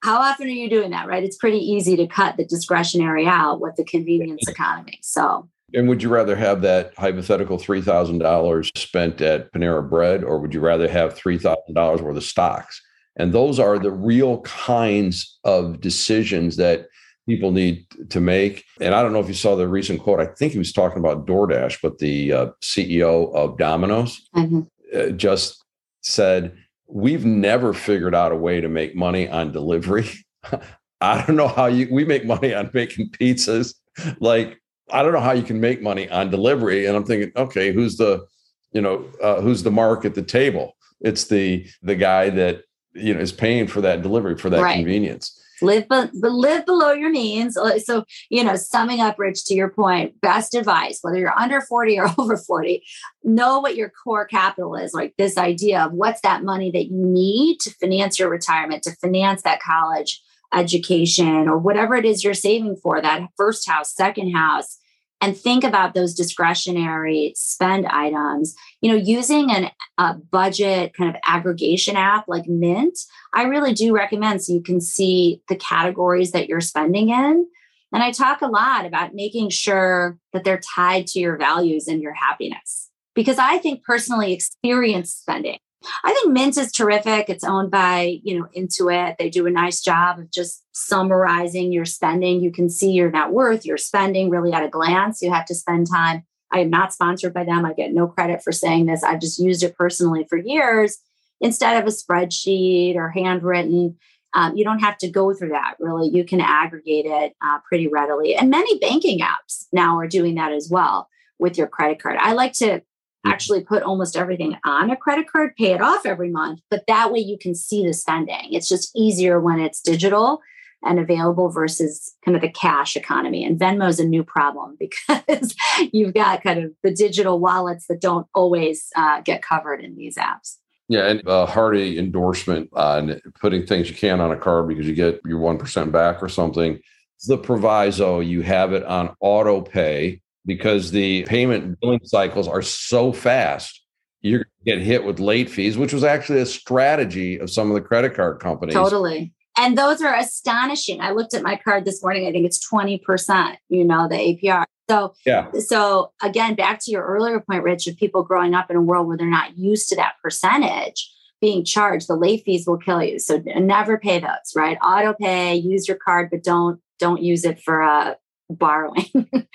how 0.03 0.19
often 0.19 0.47
are 0.47 0.51
you 0.51 0.71
doing 0.71 0.91
that, 0.91 1.09
right? 1.09 1.25
It's 1.25 1.37
pretty 1.37 1.59
easy 1.59 1.97
to 1.97 2.07
cut 2.07 2.37
the 2.37 2.45
discretionary 2.45 3.27
out 3.27 3.61
with 3.61 3.75
the 3.77 3.85
convenience 3.85 4.49
economy. 4.49 5.01
So, 5.03 5.49
and 5.73 5.89
would 5.89 6.03
you 6.03 6.09
rather 6.09 6.37
have 6.37 6.63
that 6.63 6.93
hypothetical 6.97 7.59
$3,000 7.59 8.79
spent 8.79 9.21
at 9.21 9.53
Panera 9.53 9.89
Bread, 9.89 10.23
or 10.23 10.39
would 10.39 10.55
you 10.55 10.61
rather 10.61 10.89
have 10.89 11.17
$3,000 11.17 12.01
worth 12.01 12.17
of 12.17 12.23
stocks? 12.23 12.81
And 13.17 13.33
those 13.33 13.59
are 13.59 13.79
the 13.79 13.91
real 13.91 14.41
kinds 14.43 15.39
of 15.45 15.81
decisions 15.81 16.57
that 16.57 16.89
people 17.27 17.53
need 17.53 17.87
to 18.11 18.21
make. 18.21 18.65
And 18.81 18.95
I 18.95 19.03
don't 19.03 19.13
know 19.13 19.21
if 19.21 19.29
you 19.29 19.35
saw 19.35 19.57
the 19.57 19.69
recent 19.69 20.01
quote. 20.01 20.21
I 20.21 20.27
think 20.27 20.53
he 20.53 20.59
was 20.59 20.73
talking 20.73 20.99
about 20.99 21.27
DoorDash, 21.27 21.79
but 21.83 21.99
the 21.99 22.33
uh, 22.33 22.47
CEO 22.63 23.35
of 23.35 23.57
Domino's 23.57 24.29
mm-hmm. 24.35 24.61
uh, 24.95 25.11
just 25.11 25.65
said, 26.03 26.57
We've 26.87 27.25
never 27.25 27.73
figured 27.73 28.15
out 28.15 28.31
a 28.31 28.37
way 28.37 28.61
to 28.61 28.69
make 28.69 28.95
money 28.95 29.27
on 29.29 29.53
delivery. 29.53 30.09
I 31.01 31.25
don't 31.25 31.37
know 31.37 31.49
how 31.49 31.67
you, 31.67 31.89
we 31.91 32.05
make 32.05 32.25
money 32.25 32.55
on 32.55 32.71
making 32.73 33.11
pizzas. 33.11 33.75
Like, 34.21 34.61
I 34.91 35.03
don't 35.03 35.13
know 35.13 35.21
how 35.21 35.33
you 35.33 35.43
can 35.43 35.61
make 35.61 35.81
money 35.81 36.09
on 36.11 36.31
delivery. 36.31 36.87
And 36.87 36.95
I'm 36.95 37.05
thinking, 37.05 37.33
okay, 37.37 37.73
who's 37.73 37.97
the, 37.97 38.27
you 38.73 38.83
know, 38.83 39.07
uh, 39.23 39.41
who's 39.41 39.63
the 39.63 39.71
mark 39.71 40.05
at 40.05 40.15
the 40.15 40.23
table? 40.23 40.77
It's 41.01 41.25
the, 41.25 41.67
the 41.83 41.97
guy 41.97 42.29
that, 42.31 42.63
you 42.93 43.15
know, 43.15 43.21
is 43.21 43.33
paying 43.33 43.67
for 43.67 43.81
that 43.81 44.03
delivery 44.03 44.37
for 44.37 44.51
that 44.51 44.63
right. 44.63 44.77
convenience 44.77 45.41
live 45.63 45.87
but 45.89 46.13
live 46.15 46.67
below 46.67 46.93
your 46.93 47.11
means. 47.11 47.57
Uh, 47.57 47.79
so 47.79 48.05
you 48.31 48.43
know 48.43 48.57
summing 48.57 49.01
up 49.01 49.19
rich 49.19 49.45
to 49.45 49.55
your 49.55 49.71
point 49.71 50.21
best 50.21 50.55
advice 50.55 50.99
whether 51.03 51.19
you're 51.19 51.39
under 51.39 51.61
40 51.61 51.99
or 51.99 52.09
over 52.19 52.37
40 52.37 52.83
know 53.23 53.61
what 53.61 53.77
your 53.77 53.91
core 53.91 54.27
capital 54.27 54.75
is 54.75 54.93
like 54.93 55.15
this 55.19 55.37
idea 55.37 55.85
of 55.85 55.93
what's 55.93 56.21
that 56.23 56.43
money 56.43 56.71
that 56.71 56.87
you 56.87 57.05
need 57.07 57.59
to 57.61 57.71
finance 57.81 58.19
your 58.19 58.29
retirement 58.29 58.83
to 58.83 58.97
finance 58.97 59.43
that 59.43 59.61
college 59.61 60.23
education 60.53 61.49
or 61.49 61.59
whatever 61.59 61.97
it 61.97 62.05
is 62.05 62.23
you're 62.23 62.35
saving 62.35 62.77
for 62.77 63.01
that 63.01 63.23
first 63.37 63.69
house 63.69 63.95
second 63.95 64.33
house 64.33 64.79
and 65.21 65.37
think 65.37 65.65
about 65.65 65.95
those 65.95 66.15
discretionary 66.15 67.33
spend 67.35 67.87
items 67.87 68.55
you 68.85 68.91
know 68.91 68.99
using 68.99 69.51
an, 69.51 69.71
a 69.97 70.15
budget 70.15 70.93
kind 70.95 71.09
of 71.09 71.17
aggregation 71.25 71.97
app 71.97 72.29
like 72.29 72.47
mint 72.47 72.99
i 73.33 73.45
really 73.45 73.73
do 73.73 73.95
recommend 73.95 74.43
so 74.43 74.53
you 74.53 74.63
can 74.63 74.81
see 74.81 75.41
the 75.49 75.57
categories 75.57 76.33
that 76.33 76.49
you're 76.49 76.61
spending 76.61 77.09
in 77.09 77.47
and 77.93 78.03
i 78.03 78.11
talk 78.11 78.43
a 78.43 78.47
lot 78.47 78.85
about 78.85 79.15
making 79.15 79.49
sure 79.49 80.19
that 80.35 80.45
they're 80.45 80.61
tied 80.77 81.07
to 81.07 81.19
your 81.19 81.39
values 81.39 81.89
and 81.89 82.03
your 82.03 82.13
happiness 82.13 82.91
because 83.15 83.39
i 83.39 83.57
think 83.57 83.83
personally 83.83 84.33
experience 84.33 85.13
spending 85.13 85.59
I 86.03 86.15
think 86.15 86.33
Mint 86.33 86.57
is 86.57 86.73
terrific. 86.73 87.29
It's 87.29 87.45
owned 87.45 87.71
by, 87.71 88.19
you 88.23 88.39
know, 88.39 88.47
Intuit. 88.57 89.19
They 89.19 89.29
do 89.29 89.47
a 89.47 89.51
nice 89.51 89.83
job 89.83 90.19
of 90.19 90.31
just 90.31 90.65
summarizing 90.73 91.73
your 91.73 91.85
spending. 91.85 92.41
You 92.41 92.51
can 92.51 92.71
see 92.71 92.93
your 92.93 93.11
net 93.11 93.33
worth, 93.33 93.67
your 93.67 93.77
spending 93.77 94.31
really 94.31 94.55
at 94.55 94.65
a 94.65 94.69
glance. 94.71 95.21
You 95.21 95.31
have 95.31 95.45
to 95.45 95.55
spend 95.55 95.87
time. 95.93 96.25
I 96.55 96.61
am 96.61 96.71
not 96.71 96.93
sponsored 96.93 97.35
by 97.35 97.45
them. 97.45 97.67
I 97.67 97.73
get 97.73 97.93
no 97.93 98.07
credit 98.07 98.43
for 98.43 98.53
saying 98.53 98.87
this. 98.87 99.03
I've 99.03 99.21
just 99.21 99.41
used 99.41 99.65
it 99.65 99.77
personally 99.77 100.25
for 100.29 100.39
years 100.39 100.99
instead 101.41 101.83
of 101.83 101.89
a 101.89 101.91
spreadsheet 101.91 102.95
or 102.95 103.11
handwritten. 103.11 103.97
Um, 104.35 104.57
you 104.57 104.65
don't 104.65 104.79
have 104.79 104.97
to 104.99 105.11
go 105.11 105.35
through 105.35 105.51
that 105.51 105.75
really. 105.81 106.09
You 106.09 106.25
can 106.25 106.41
aggregate 106.41 107.07
it 107.07 107.35
uh, 107.45 107.59
pretty 107.69 107.89
readily. 107.89 108.37
And 108.37 108.51
many 108.51 108.79
banking 108.79 109.19
apps 109.19 109.67
now 109.73 109.99
are 109.99 110.07
doing 110.07 110.37
that 110.37 110.53
as 110.53 110.69
well 110.71 111.09
with 111.41 111.59
your 111.59 111.67
credit 111.67 112.01
card. 112.01 112.19
I 112.21 112.35
like 112.35 112.53
to 112.55 112.83
actually 113.27 113.65
put 113.65 113.83
almost 113.83 114.17
everything 114.17 114.57
on 114.65 114.91
a 114.91 114.97
credit 114.97 115.27
card, 115.31 115.57
pay 115.57 115.73
it 115.73 115.81
off 115.81 116.07
every 116.07 116.31
month, 116.31 116.61
but 116.71 116.85
that 116.87 117.11
way 117.11 117.19
you 117.19 117.37
can 117.37 117.55
see 117.57 117.85
the 117.85 117.93
spending. 117.93 118.53
It's 118.53 118.69
just 118.69 118.93
easier 118.95 119.41
when 119.41 119.59
it's 119.59 119.81
digital 119.81 120.41
and 120.85 120.99
available 120.99 121.49
versus 121.49 122.15
kind 122.25 122.37
of 122.37 122.43
the 122.43 122.49
cash 122.49 122.97
economy. 122.97 123.45
And 123.45 123.59
Venmo 123.59 123.89
is 123.89 124.01
a 124.01 124.05
new 124.05 124.25
problem 124.25 124.77
because 124.81 125.55
you've 125.93 126.15
got 126.15 126.43
kind 126.43 126.63
of 126.63 126.73
the 126.83 126.93
digital 126.93 127.41
wallets 127.41 127.87
that 127.89 128.01
don't 128.01 128.27
always 128.35 128.89
uh, 128.97 129.21
get 129.23 129.43
covered 129.43 129.83
in 129.83 129.97
these 129.97 130.17
apps. 130.17 130.57
Yeah, 130.89 131.07
and 131.07 131.23
a 131.27 131.47
hearty 131.47 131.99
endorsement 131.99 132.69
on 132.75 133.21
putting 133.41 133.67
things 133.67 133.89
you 133.89 133.97
can 133.97 134.21
on 134.21 134.33
a 134.33 134.37
card 134.37 134.69
because 134.69 134.87
you 134.87 134.95
get 134.95 135.21
your 135.25 135.41
1% 135.41 135.91
back 135.91 136.23
or 136.23 136.29
something. 136.29 136.79
The 137.27 137.39
proviso, 137.39 138.21
you 138.21 138.43
have 138.43 138.75
it 138.75 138.85
on 138.85 139.17
auto 139.19 139.63
pay 139.63 140.21
because 140.45 140.91
the 140.91 141.25
payment 141.25 141.81
billing 141.81 142.01
cycles 142.05 142.49
are 142.49 142.63
so 142.63 143.13
fast 143.13 143.81
you're 144.21 144.39
going 144.39 144.65
to 144.65 144.65
get 144.65 144.79
hit 144.83 145.05
with 145.05 145.21
late 145.21 145.51
fees 145.51 145.77
which 145.77 145.93
was 145.93 146.05
actually 146.05 146.41
a 146.41 146.47
strategy 146.47 147.39
of 147.39 147.51
some 147.51 147.71
of 147.71 147.75
the 147.75 147.81
credit 147.81 148.15
card 148.15 148.41
companies 148.41 148.75
totally 148.75 149.33
and 149.57 149.79
those 149.79 150.03
are 150.03 150.15
astonishing. 150.15 151.01
I 151.01 151.11
looked 151.11 151.35
at 151.35 151.43
my 151.43 151.57
card 151.57 151.85
this 151.85 152.03
morning. 152.03 152.27
I 152.27 152.33
think 152.33 152.47
it's 152.47 152.67
20%, 152.69 153.57
you 153.69 153.85
know, 153.85 154.09
the 154.09 154.17
APR. 154.17 154.65
So, 154.91 155.15
yeah. 155.25 155.51
So 155.67 156.13
again, 156.23 156.55
back 156.55 156.81
to 156.81 156.91
your 156.91 157.05
earlier 157.05 157.41
point, 157.41 157.63
Rich, 157.63 157.87
of 157.87 157.97
people 157.97 158.23
growing 158.23 158.55
up 158.55 158.71
in 158.71 158.77
a 158.77 158.83
world 158.83 159.07
where 159.07 159.17
they're 159.17 159.27
not 159.27 159.57
used 159.57 159.89
to 159.89 159.97
that 159.97 160.15
percentage 160.23 161.11
being 161.41 161.65
charged, 161.65 162.09
the 162.09 162.17
late 162.17 162.43
fees 162.45 162.67
will 162.67 162.79
kill 162.79 163.03
you. 163.03 163.19
So 163.19 163.43
never 163.45 163.99
pay 163.99 164.19
those, 164.19 164.55
right? 164.57 164.79
Auto 164.83 165.13
pay, 165.13 165.55
use 165.55 165.87
your 165.87 165.99
card, 166.03 166.31
but 166.31 166.43
don't 166.43 166.81
don't 166.99 167.23
use 167.23 167.45
it 167.45 167.61
for 167.61 167.83
uh, 167.83 168.15
borrowing. 168.49 169.07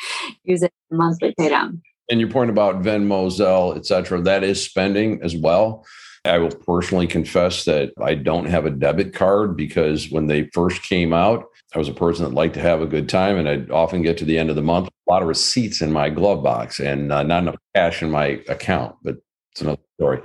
use 0.44 0.62
it 0.62 0.72
monthly 0.91 1.34
pay 1.38 1.50
down. 1.50 1.82
And 2.10 2.20
your 2.20 2.29
point 2.29 2.50
about 2.50 2.82
Venmo, 2.82 3.27
Zelle, 3.27 3.75
et 3.77 3.86
cetera, 3.86 4.22
that 4.22 4.44
is 4.44 4.63
spending 4.63 5.22
as 5.24 5.36
well. 5.36 5.86
I 6.30 6.38
will 6.38 6.52
personally 6.52 7.08
confess 7.08 7.66
that 7.66 7.92
I 8.02 8.16
don't 8.16 8.46
have 8.46 8.66
a 8.66 8.70
debit 8.70 9.14
card 9.14 9.58
because 9.58 10.10
when 10.10 10.28
they 10.28 10.50
first 10.54 10.84
came 10.84 11.14
out, 11.14 11.46
I 11.76 11.78
was 11.80 11.90
a 11.90 11.94
person 11.94 12.26
that 12.26 12.34
liked 12.34 12.54
to 12.56 12.62
have 12.62 12.82
a 12.82 12.88
good 12.88 13.10
time, 13.10 13.38
and 13.38 13.48
I'd 13.48 13.72
often 13.72 14.02
get 14.02 14.18
to 14.20 14.26
the 14.26 14.38
end 14.38 14.50
of 14.50 14.56
the 14.56 14.62
month, 14.62 14.88
a 14.88 15.12
lot 15.12 15.22
of 15.22 15.28
receipts 15.28 15.82
in 15.82 15.92
my 15.92 16.10
glove 16.10 16.42
box 16.44 16.80
and 16.80 17.12
uh, 17.12 17.24
not 17.24 17.44
enough 17.44 17.58
cash 17.76 18.02
in 18.02 18.10
my 18.10 18.42
account. 18.48 18.96
But 19.04 19.18
it's 19.52 19.62
another 19.62 19.82
story. 20.00 20.22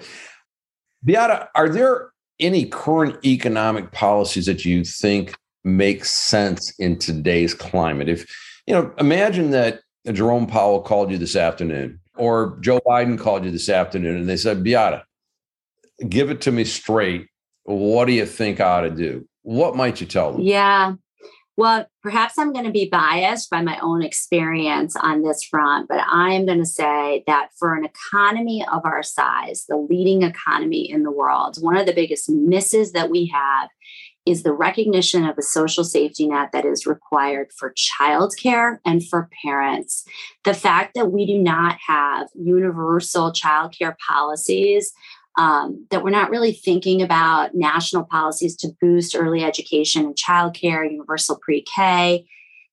Beata, 1.05 1.49
are 1.55 1.69
there 1.69 2.11
any 2.41 2.67
current 2.67 3.23
economic 3.25 3.93
policies 3.93 4.47
that 4.47 4.65
you 4.65 4.85
think 4.85 5.35
make 5.65 6.05
sense 6.05 6.75
in 6.79 6.99
today's 6.99 7.55
climate? 7.55 8.09
If 8.09 8.27
you 8.67 8.75
know, 8.75 8.95
imagine 8.99 9.51
that 9.51 9.81
Jerome 10.11 10.47
Powell 10.47 10.81
called 10.81 11.11
you 11.11 11.19
this 11.19 11.37
afternoon, 11.37 12.01
or 12.17 12.59
Joe 12.61 12.81
Biden 12.87 13.19
called 13.19 13.45
you 13.45 13.51
this 13.51 13.69
afternoon, 13.69 14.17
and 14.17 14.29
they 14.29 14.37
said, 14.37 14.65
Beata, 14.65 15.05
give 16.09 16.31
it 16.31 16.41
to 16.43 16.53
me 16.53 16.65
straight. 16.65 17.29
What 17.65 18.07
do 18.07 18.13
you 18.13 18.27
think 18.27 18.61
I 18.61 18.65
ought 18.65 18.81
to 18.83 18.91
do? 18.91 19.27
What 19.43 19.77
might 19.77 20.01
you 20.01 20.07
tell 20.07 20.33
them? 20.33 20.43
Yeah. 20.43 20.95
Well, 21.57 21.87
perhaps 22.03 22.37
I'm 22.37 22.53
going 22.53 22.65
to 22.65 22.73
be 22.73 22.89
biased 22.89 23.49
by 23.49 23.63
my 23.63 23.79
own 23.79 24.03
experience 24.03 24.97
on 24.97 25.23
this 25.23 25.45
front, 25.45 25.89
but 25.89 26.01
I 26.01 26.33
am 26.33 26.47
going 26.47 26.59
to 26.59 26.67
say 26.67 27.23
that 27.29 27.51
for 27.59 27.77
an 27.77 27.85
economy 27.85 28.67
of 28.73 28.85
our 28.85 29.05
size, 29.05 29.65
the 29.69 29.77
leading 29.77 30.23
economy 30.23 30.91
in 30.91 31.05
the 31.05 31.13
world, 31.13 31.59
one 31.61 31.77
of 31.77 31.87
the 31.87 31.93
biggest 31.93 32.29
misses 32.29 32.91
that 32.93 33.09
we 33.09 33.27
have 33.27 33.69
is 34.27 34.43
the 34.43 34.53
recognition 34.53 35.25
of 35.25 35.39
a 35.39 35.43
social 35.43 35.85
safety 35.85 36.27
net 36.27 36.49
that 36.53 36.65
is 36.65 36.87
required 36.87 37.53
for 37.57 37.75
childcare 37.75 38.79
and 38.85 39.07
for 39.07 39.29
parents. 39.45 40.05
The 40.45 40.55
fact 40.55 40.95
that 40.95 41.13
we 41.13 41.27
do 41.27 41.39
not 41.39 41.79
have 41.87 42.29
universal 42.35 43.33
childcare 43.33 43.95
policies 43.99 44.93
um, 45.37 45.87
that 45.91 46.05
we're 46.05 46.11
not 46.11 46.31
really 46.31 46.53
thinking 46.53 47.03
about 47.03 47.55
national 47.55 48.05
policies 48.05 48.57
to 48.57 48.73
boost 48.81 49.17
early 49.17 49.43
education 49.43 50.05
and 50.05 50.17
childcare, 50.17 50.89
universal 50.91 51.37
pre 51.37 51.63
K. 51.63 52.27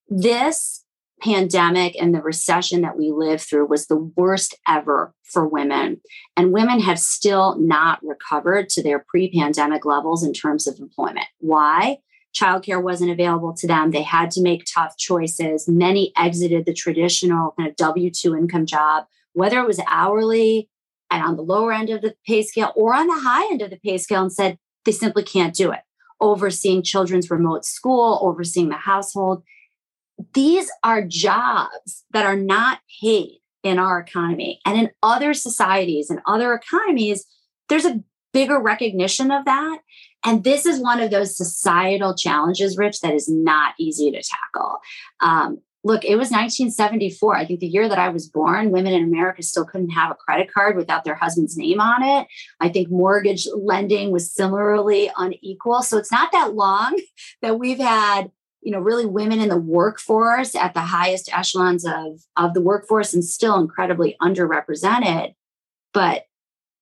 This 0.08 0.84
pandemic 1.22 1.94
and 2.00 2.14
the 2.14 2.20
recession 2.20 2.82
that 2.82 2.98
we 2.98 3.10
lived 3.10 3.42
through 3.42 3.66
was 3.66 3.86
the 3.86 4.10
worst 4.16 4.54
ever 4.68 5.14
for 5.22 5.46
women. 5.46 6.00
And 6.36 6.52
women 6.52 6.80
have 6.80 6.98
still 6.98 7.56
not 7.58 8.00
recovered 8.02 8.68
to 8.70 8.82
their 8.82 9.04
pre 9.08 9.30
pandemic 9.30 9.84
levels 9.84 10.22
in 10.22 10.32
terms 10.32 10.66
of 10.66 10.78
employment. 10.78 11.26
Why? 11.38 11.98
Childcare 12.34 12.82
wasn't 12.82 13.10
available 13.10 13.52
to 13.54 13.66
them. 13.66 13.90
They 13.90 14.02
had 14.02 14.30
to 14.32 14.42
make 14.42 14.64
tough 14.64 14.96
choices. 14.96 15.68
Many 15.68 16.12
exited 16.16 16.64
the 16.64 16.72
traditional 16.72 17.54
kind 17.58 17.68
of 17.68 17.76
W 17.76 18.10
2 18.10 18.34
income 18.34 18.66
job, 18.66 19.06
whether 19.34 19.60
it 19.60 19.66
was 19.66 19.80
hourly 19.86 20.68
and 21.12 21.22
on 21.22 21.36
the 21.36 21.42
lower 21.42 21.72
end 21.72 21.90
of 21.90 22.00
the 22.00 22.14
pay 22.26 22.42
scale 22.42 22.72
or 22.74 22.94
on 22.94 23.06
the 23.06 23.20
high 23.20 23.44
end 23.50 23.62
of 23.62 23.70
the 23.70 23.78
pay 23.78 23.98
scale 23.98 24.22
and 24.22 24.32
said 24.32 24.58
they 24.84 24.92
simply 24.92 25.22
can't 25.22 25.54
do 25.54 25.70
it. 25.70 25.80
Overseeing 26.20 26.82
children's 26.82 27.30
remote 27.30 27.64
school, 27.64 28.18
overseeing 28.22 28.70
the 28.70 28.76
household. 28.76 29.42
These 30.34 30.70
are 30.82 31.02
jobs 31.02 32.04
that 32.12 32.24
are 32.24 32.36
not 32.36 32.80
paid 33.00 33.38
in 33.62 33.78
our 33.78 34.00
economy. 34.00 34.60
And 34.64 34.78
in 34.78 34.90
other 35.02 35.34
societies 35.34 36.10
and 36.10 36.20
other 36.26 36.54
economies, 36.54 37.26
there's 37.68 37.84
a 37.84 38.00
bigger 38.32 38.58
recognition 38.58 39.30
of 39.30 39.44
that. 39.44 39.80
And 40.24 40.44
this 40.44 40.66
is 40.66 40.80
one 40.80 41.00
of 41.00 41.10
those 41.10 41.36
societal 41.36 42.14
challenges, 42.14 42.76
Rich, 42.76 43.00
that 43.00 43.14
is 43.14 43.28
not 43.28 43.74
easy 43.78 44.10
to 44.10 44.22
tackle. 44.22 44.78
Um, 45.20 45.60
look, 45.84 46.04
it 46.04 46.16
was 46.16 46.30
1974. 46.30 47.36
I 47.36 47.44
think 47.44 47.60
the 47.60 47.66
year 47.66 47.88
that 47.88 47.98
I 47.98 48.08
was 48.08 48.28
born, 48.28 48.70
women 48.70 48.92
in 48.92 49.02
America 49.02 49.42
still 49.42 49.64
couldn't 49.64 49.90
have 49.90 50.10
a 50.10 50.16
credit 50.16 50.52
card 50.52 50.76
without 50.76 51.04
their 51.04 51.16
husband's 51.16 51.56
name 51.56 51.80
on 51.80 52.02
it. 52.02 52.28
I 52.60 52.68
think 52.68 52.90
mortgage 52.90 53.46
lending 53.54 54.12
was 54.12 54.32
similarly 54.32 55.10
unequal. 55.16 55.82
So 55.82 55.98
it's 55.98 56.12
not 56.12 56.32
that 56.32 56.54
long 56.54 56.98
that 57.42 57.58
we've 57.58 57.78
had 57.78 58.30
you 58.62 58.70
know 58.70 58.78
really 58.78 59.06
women 59.06 59.40
in 59.40 59.48
the 59.48 59.58
workforce 59.58 60.54
at 60.54 60.72
the 60.72 60.80
highest 60.80 61.28
echelons 61.36 61.84
of 61.84 62.20
of 62.36 62.54
the 62.54 62.60
workforce 62.60 63.12
and 63.12 63.24
still 63.24 63.58
incredibly 63.58 64.16
underrepresented 64.22 65.34
but 65.92 66.26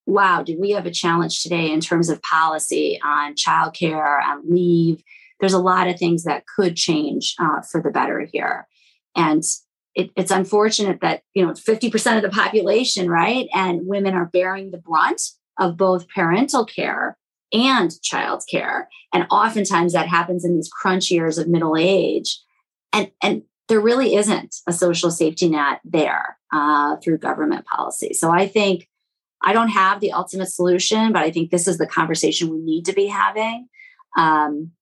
wow 0.05 0.43
did 0.43 0.59
we 0.61 0.73
have 0.73 0.85
a 0.85 0.91
challenge 0.91 1.43
today 1.43 1.73
in 1.73 1.81
terms 1.81 2.11
of 2.11 2.21
policy 2.21 3.01
on 3.03 3.35
childcare 3.35 4.23
on 4.23 4.43
leave 4.47 5.03
there's 5.41 5.55
a 5.55 5.59
lot 5.59 5.89
of 5.89 5.99
things 5.99 6.25
that 6.25 6.45
could 6.55 6.77
change 6.77 7.35
uh, 7.39 7.63
for 7.63 7.81
the 7.81 7.91
better 7.91 8.29
here 8.31 8.69
and 9.17 9.43
it, 9.95 10.11
it's 10.17 10.31
unfortunate 10.31 11.01
that 11.01 11.23
you 11.35 11.45
know 11.45 11.53
50% 11.53 12.17
of 12.17 12.23
the 12.23 12.29
population 12.31 13.11
right? 13.11 13.49
And 13.53 13.87
women 13.87 14.15
are 14.15 14.27
bearing 14.27 14.71
the 14.71 14.79
brunt 14.79 15.23
of 15.59 15.77
both 15.77 16.09
parental 16.09 16.65
care 16.65 17.19
and 17.53 18.01
child 18.03 18.45
care. 18.51 18.89
And 19.13 19.27
oftentimes 19.31 19.93
that 19.93 20.09
happens 20.09 20.45
in 20.45 20.55
these 20.55 20.69
crunch 20.69 21.11
years 21.11 21.39
of 21.39 21.49
middle 21.49 21.77
age. 21.77 22.41
And 22.93 23.11
and 23.23 23.43
there 23.69 23.81
really 23.81 24.17
isn't 24.17 24.57
a 24.67 24.73
social 24.73 25.11
safety 25.11 25.49
net 25.49 25.81
there 25.85 26.37
uh, 26.53 26.97
through 26.97 27.19
government 27.19 27.67
policy. 27.67 28.13
So 28.15 28.31
i 28.31 28.47
think 28.47 28.89
i 29.43 29.53
don't 29.53 29.69
have 29.69 30.01
the 30.01 30.13
ultimate 30.13 30.49
solution 30.49 31.13
but 31.13 31.23
i 31.23 31.31
think 31.31 31.51
this 31.51 31.67
is 31.67 31.79
the 31.79 31.87
conversation 31.87 32.51
we 32.51 32.59
need 32.59 32.85
to 32.87 32.93
be 32.93 33.07
having. 33.07 33.69
Um, 34.17 34.73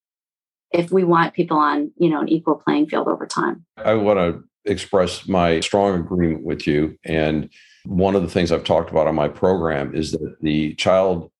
if 0.71 0.91
we 0.91 1.03
want 1.03 1.33
people 1.33 1.57
on 1.57 1.91
you 1.97 2.09
know 2.09 2.21
an 2.21 2.29
equal 2.29 2.55
playing 2.55 2.87
field 2.87 3.07
over 3.07 3.25
time. 3.25 3.65
I 3.77 3.93
want 3.95 4.19
to 4.19 4.43
express 4.65 5.27
my 5.27 5.59
strong 5.61 5.99
agreement 5.99 6.43
with 6.43 6.67
you 6.67 6.97
and 7.05 7.49
one 7.85 8.13
of 8.13 8.21
the 8.21 8.29
things 8.29 8.51
i've 8.51 8.63
talked 8.63 8.91
about 8.91 9.07
on 9.07 9.15
my 9.15 9.27
program 9.27 9.95
is 9.95 10.11
that 10.11 10.35
the 10.41 10.73
child 10.75 11.31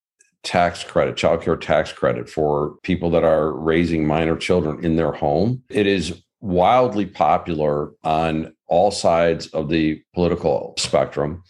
tax 0.44 0.84
credit 0.84 1.18
child 1.18 1.42
care 1.42 1.58
tax 1.58 1.92
credit 1.92 2.30
for 2.30 2.76
people 2.82 3.10
that 3.10 3.24
are 3.24 3.52
raising 3.52 4.08
minor 4.08 4.38
children 4.38 4.84
in 4.84 4.96
their 4.96 5.12
home 5.12 5.62
it 5.70 5.86
is 5.86 6.24
wildly 6.40 7.06
popular 7.06 7.92
on 8.04 8.54
all 8.68 8.90
sides 8.90 9.48
of 9.48 9.70
the 9.70 10.02
political 10.14 10.74
spectrum 10.78 11.44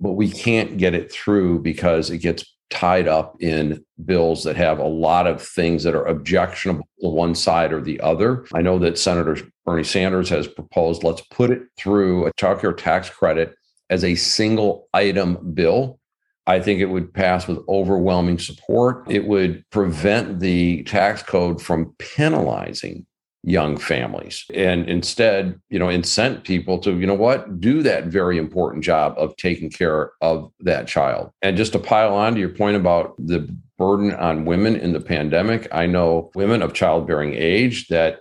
but 0.00 0.12
we 0.12 0.30
can't 0.30 0.76
get 0.76 0.94
it 0.94 1.10
through 1.10 1.58
because 1.58 2.10
it 2.10 2.18
gets 2.18 2.44
tied 2.70 3.08
up 3.08 3.36
in 3.40 3.84
bills 4.04 4.44
that 4.44 4.56
have 4.56 4.78
a 4.78 4.86
lot 4.86 5.26
of 5.26 5.42
things 5.42 5.82
that 5.82 5.94
are 5.94 6.06
objectionable 6.06 6.88
to 7.00 7.08
one 7.08 7.34
side 7.34 7.72
or 7.72 7.80
the 7.80 8.00
other. 8.00 8.46
I 8.54 8.62
know 8.62 8.78
that 8.78 8.98
Senator 8.98 9.36
Bernie 9.64 9.84
Sanders 9.84 10.28
has 10.28 10.46
proposed 10.46 11.04
let's 11.04 11.22
put 11.32 11.50
it 11.50 11.62
through 11.76 12.26
a 12.26 12.32
child 12.36 12.60
care 12.60 12.72
tax 12.72 13.10
credit 13.10 13.54
as 13.90 14.04
a 14.04 14.14
single 14.14 14.88
item 14.94 15.52
bill. 15.52 15.98
I 16.46 16.60
think 16.60 16.80
it 16.80 16.86
would 16.86 17.12
pass 17.12 17.46
with 17.46 17.58
overwhelming 17.68 18.38
support. 18.38 19.04
It 19.10 19.26
would 19.26 19.64
prevent 19.70 20.40
the 20.40 20.82
tax 20.84 21.22
code 21.22 21.60
from 21.60 21.94
penalizing 21.98 23.06
young 23.42 23.78
families. 23.78 24.44
And 24.54 24.88
instead 24.88 25.58
you 25.70 25.78
know 25.78 25.86
incent 25.86 26.44
people 26.44 26.78
to 26.80 26.98
you 26.98 27.06
know 27.06 27.14
what 27.14 27.60
do 27.60 27.82
that 27.82 28.04
very 28.06 28.36
important 28.36 28.84
job 28.84 29.14
of 29.16 29.36
taking 29.36 29.70
care 29.70 30.12
of 30.20 30.50
that 30.60 30.86
child. 30.86 31.30
And 31.42 31.56
just 31.56 31.72
to 31.72 31.78
pile 31.78 32.14
on 32.14 32.34
to 32.34 32.40
your 32.40 32.50
point 32.50 32.76
about 32.76 33.14
the 33.18 33.48
burden 33.80 34.14
on 34.16 34.44
women 34.44 34.76
in 34.76 34.92
the 34.92 35.00
pandemic 35.00 35.66
i 35.72 35.86
know 35.86 36.30
women 36.34 36.60
of 36.60 36.74
childbearing 36.74 37.32
age 37.32 37.88
that 37.88 38.18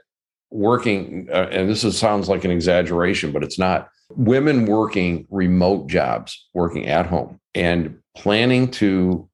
working 0.51 1.27
uh, 1.31 1.49
and 1.51 1.69
this 1.69 1.83
is, 1.83 1.97
sounds 1.97 2.29
like 2.29 2.45
an 2.45 2.49
exaggeration 2.49 3.33
but 3.33 3.43
it's 3.43 3.59
not 3.59 3.89
women 4.15 4.65
working 4.65 5.27
remote 5.29 5.87
jobs 5.87 6.47
working 6.53 6.87
at 6.87 7.05
home 7.05 7.37
and 7.53 7.99
planning 8.15 8.71
to 8.71 9.28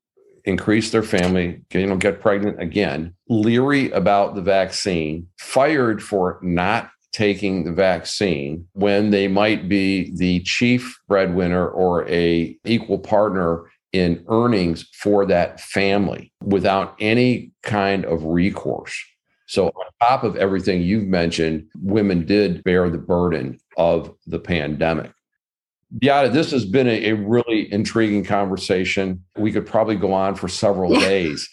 increase 0.45 0.91
their 0.91 1.03
family, 1.03 1.62
you 1.71 1.86
know, 1.86 1.97
get 1.97 2.21
pregnant 2.21 2.62
again, 2.62 3.13
leery 3.29 3.91
about 3.91 4.36
the 4.36 4.41
vaccine, 4.41 5.27
fired 5.39 6.01
for 6.01 6.39
not 6.41 6.89
taking 7.12 7.63
the 7.63 7.71
vaccine 7.71 8.67
when 8.73 9.10
they 9.10 9.27
might 9.27 9.69
be 9.69 10.15
the 10.17 10.41
chief 10.41 10.99
breadwinner 11.08 11.67
or 11.67 12.08
a 12.10 12.58
equal 12.65 12.99
partner 12.99 13.71
in 13.93 14.23
earnings 14.27 14.86
for 14.91 15.25
that 15.25 15.60
family 15.62 16.34
without 16.43 16.95
any 16.99 17.51
kind 17.63 18.03
of 18.05 18.23
recourse. 18.25 18.93
So, 19.47 19.67
on 19.67 19.86
top 20.01 20.23
of 20.23 20.36
everything 20.36 20.81
you've 20.81 21.08
mentioned, 21.08 21.67
women 21.81 22.25
did 22.25 22.63
bear 22.63 22.89
the 22.89 22.97
burden 22.97 23.60
of 23.77 24.13
the 24.27 24.39
pandemic. 24.39 25.12
Yeah, 26.01 26.27
this 26.27 26.51
has 26.51 26.65
been 26.65 26.88
a, 26.88 27.10
a, 27.10 27.15
really 27.15 27.71
intriguing 27.71 28.23
conversation. 28.23 29.23
We 29.38 29.51
could 29.51 29.65
probably 29.65 29.95
go 29.95 30.13
on 30.13 30.36
for 30.36 30.47
several 30.47 30.93
days. 30.93 31.49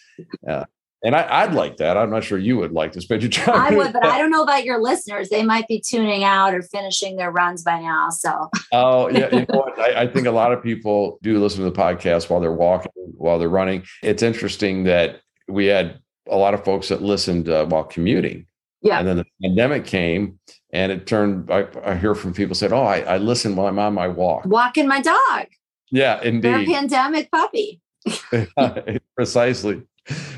Uh, 0.47 0.65
And 1.03 1.17
I, 1.17 1.45
would 1.45 1.53
like 1.53 1.77
that. 1.77 1.97
I'm 1.97 2.09
not 2.09 2.23
sure 2.23 2.37
you 2.37 2.55
would 2.57 2.71
like 2.71 2.93
this, 2.93 3.05
but 3.05 3.21
you 3.21 3.27
try. 3.27 3.67
I 3.67 3.75
would, 3.75 3.91
but 3.91 4.05
I 4.05 4.17
don't 4.19 4.31
know 4.31 4.41
about 4.41 4.63
your 4.63 4.81
listeners. 4.81 5.27
They 5.27 5.43
might 5.43 5.67
be 5.67 5.81
tuning 5.85 6.23
out 6.23 6.53
or 6.53 6.61
finishing 6.61 7.17
their 7.17 7.29
runs 7.29 7.61
by 7.61 7.81
now. 7.81 8.09
So. 8.09 8.49
Oh 8.71 9.09
yeah, 9.09 9.29
you 9.35 9.45
know? 9.49 9.69
I, 9.77 10.03
I 10.03 10.07
think 10.07 10.27
a 10.27 10.31
lot 10.31 10.53
of 10.53 10.63
people 10.63 11.19
do 11.21 11.39
listen 11.39 11.61
to 11.61 11.69
the 11.69 11.75
podcast 11.77 12.29
while 12.29 12.39
they're 12.39 12.53
walking, 12.53 12.91
while 12.95 13.37
they're 13.37 13.49
running. 13.49 13.83
It's 14.01 14.23
interesting 14.23 14.85
that 14.85 15.19
we 15.49 15.65
had 15.65 15.99
a 16.29 16.37
lot 16.37 16.53
of 16.53 16.63
folks 16.63 16.87
that 16.87 17.01
listened 17.01 17.49
uh, 17.49 17.65
while 17.65 17.83
commuting. 17.83 18.47
Yeah. 18.83 18.99
And 18.99 19.07
then 19.07 19.17
the 19.17 19.25
pandemic 19.41 19.85
came, 19.85 20.39
and 20.73 20.91
it 20.91 21.07
turned. 21.07 21.49
I, 21.49 21.67
I 21.85 21.95
hear 21.95 22.13
from 22.13 22.33
people 22.33 22.53
said, 22.53 22.73
"Oh, 22.73 22.83
I, 22.83 22.99
I 22.99 23.17
listen 23.17 23.55
while 23.55 23.67
I'm 23.67 23.79
on 23.79 23.93
my 23.93 24.09
walk, 24.09 24.45
walking 24.45 24.87
my 24.87 25.01
dog." 25.01 25.47
Yeah, 25.89 26.21
indeed. 26.21 26.67
Pandemic 26.67 27.31
puppy. 27.31 27.81
Precisely. 29.15 29.83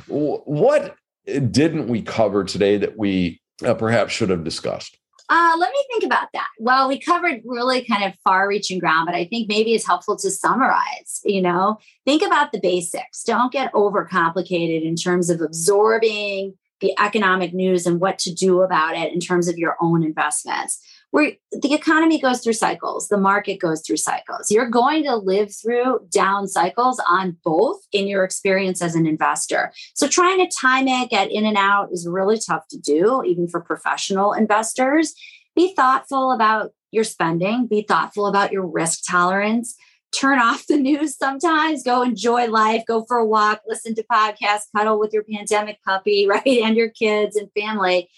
What 0.07 0.95
didn't 1.25 1.87
we 1.87 2.03
cover 2.03 2.43
today 2.43 2.77
that 2.77 2.97
we 2.97 3.41
uh, 3.65 3.73
perhaps 3.73 4.13
should 4.13 4.29
have 4.29 4.43
discussed? 4.43 4.97
Uh, 5.27 5.55
let 5.57 5.71
me 5.71 5.83
think 5.91 6.03
about 6.03 6.27
that. 6.33 6.47
Well, 6.59 6.87
we 6.87 6.99
covered 6.99 7.41
really 7.45 7.83
kind 7.83 8.03
of 8.03 8.13
far 8.23 8.47
reaching 8.47 8.77
ground, 8.77 9.07
but 9.07 9.15
I 9.15 9.25
think 9.25 9.49
maybe 9.49 9.73
it's 9.73 9.87
helpful 9.87 10.15
to 10.17 10.29
summarize. 10.29 11.21
You 11.23 11.41
know, 11.41 11.79
think 12.05 12.21
about 12.21 12.51
the 12.51 12.59
basics. 12.59 13.23
Don't 13.23 13.51
get 13.51 13.73
overcomplicated 13.73 14.83
in 14.83 14.95
terms 14.95 15.31
of 15.31 15.41
absorbing 15.41 16.53
the 16.81 16.93
economic 16.99 17.53
news 17.53 17.85
and 17.85 17.99
what 17.99 18.19
to 18.19 18.33
do 18.33 18.61
about 18.61 18.95
it 18.95 19.13
in 19.13 19.19
terms 19.19 19.47
of 19.47 19.57
your 19.57 19.77
own 19.81 20.03
investments 20.03 20.81
where 21.15 21.31
the 21.53 21.73
economy 21.73 22.19
goes 22.19 22.41
through 22.41 22.51
cycles, 22.51 23.07
the 23.07 23.17
market 23.17 23.57
goes 23.57 23.81
through 23.81 23.95
cycles. 23.95 24.51
You're 24.51 24.69
going 24.69 25.03
to 25.03 25.15
live 25.15 25.49
through 25.55 26.01
down 26.09 26.45
cycles 26.45 27.01
on 27.09 27.37
both 27.41 27.79
in 27.93 28.05
your 28.05 28.25
experience 28.25 28.81
as 28.81 28.95
an 28.95 29.07
investor. 29.07 29.71
So 29.93 30.09
trying 30.09 30.39
to 30.39 30.53
time 30.53 30.89
it, 30.89 31.09
get 31.09 31.31
in 31.31 31.45
and 31.45 31.55
out 31.55 31.87
is 31.93 32.05
really 32.05 32.37
tough 32.37 32.67
to 32.67 32.77
do, 32.77 33.23
even 33.23 33.47
for 33.47 33.61
professional 33.61 34.33
investors. 34.33 35.15
Be 35.55 35.73
thoughtful 35.73 36.33
about 36.33 36.71
your 36.91 37.05
spending, 37.05 37.67
be 37.67 37.83
thoughtful 37.87 38.25
about 38.25 38.51
your 38.51 38.67
risk 38.67 39.03
tolerance. 39.09 39.73
Turn 40.15 40.39
off 40.39 40.67
the 40.67 40.77
news 40.77 41.17
sometimes, 41.17 41.83
go 41.83 42.01
enjoy 42.01 42.47
life, 42.47 42.83
go 42.87 43.03
for 43.05 43.17
a 43.17 43.25
walk, 43.25 43.61
listen 43.67 43.95
to 43.95 44.03
podcasts, 44.03 44.71
cuddle 44.75 44.99
with 44.99 45.13
your 45.13 45.23
pandemic 45.23 45.83
puppy, 45.83 46.27
right? 46.29 46.45
And 46.45 46.77
your 46.77 46.89
kids 46.89 47.35
and 47.35 47.49
family 47.55 48.09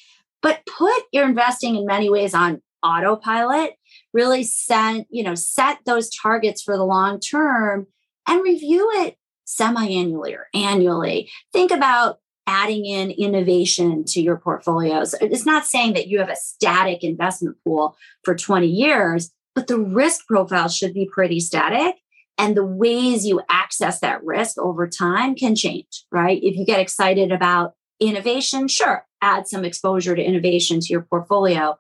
but 0.42 0.66
put 0.66 1.04
your 1.12 1.28
investing 1.28 1.76
in 1.76 1.86
many 1.86 2.10
ways 2.10 2.34
on 2.34 2.62
autopilot 2.84 3.74
really 4.14 4.44
set 4.44 5.06
you 5.10 5.24
know 5.24 5.36
set 5.36 5.80
those 5.86 6.10
targets 6.10 6.62
for 6.62 6.78
the 6.78 6.86
long 6.86 7.20
term 7.20 7.88
and 8.28 8.44
review 8.44 8.90
it 9.02 9.18
semi-annually 9.46 10.34
or 10.34 10.48
annually 10.54 11.30
think 11.52 11.72
about 11.72 12.20
adding 12.46 12.86
in 12.86 13.10
innovation 13.12 14.06
to 14.06 14.22
your 14.22 14.38
portfolios 14.38 15.16
it's 15.20 15.46
not 15.46 15.66
saying 15.66 15.94
that 15.94 16.08
you 16.08 16.20
have 16.20 16.30
a 16.30 16.36
static 16.36 17.04
investment 17.04 17.58
pool 17.66 17.98
for 18.24 18.36
20 18.36 18.68
years 18.68 19.32
but 19.58 19.68
the 19.68 19.80
risk 19.80 20.28
profile 20.28 20.70
should 20.70 20.94
be 20.94 21.10
pretty 21.12 21.40
static 21.40 21.96
and 22.38 22.56
the 22.56 22.66
ways 22.66 23.26
you 23.26 23.42
access 23.50 24.00
that 24.02 24.24
risk 24.24 24.58
over 24.60 24.88
time 24.88 25.36
can 25.36 25.56
change 25.56 26.06
right 26.12 26.40
if 26.44 26.56
you 26.56 26.66
get 26.66 26.80
excited 26.80 27.32
about 27.32 27.74
innovation 28.00 28.68
sure 28.68 29.06
add 29.22 29.48
some 29.48 29.66
exposure 29.66 30.16
to 30.16 30.24
innovation 30.24 30.80
to 30.80 30.94
your 30.94 31.02
portfolio 31.02 31.76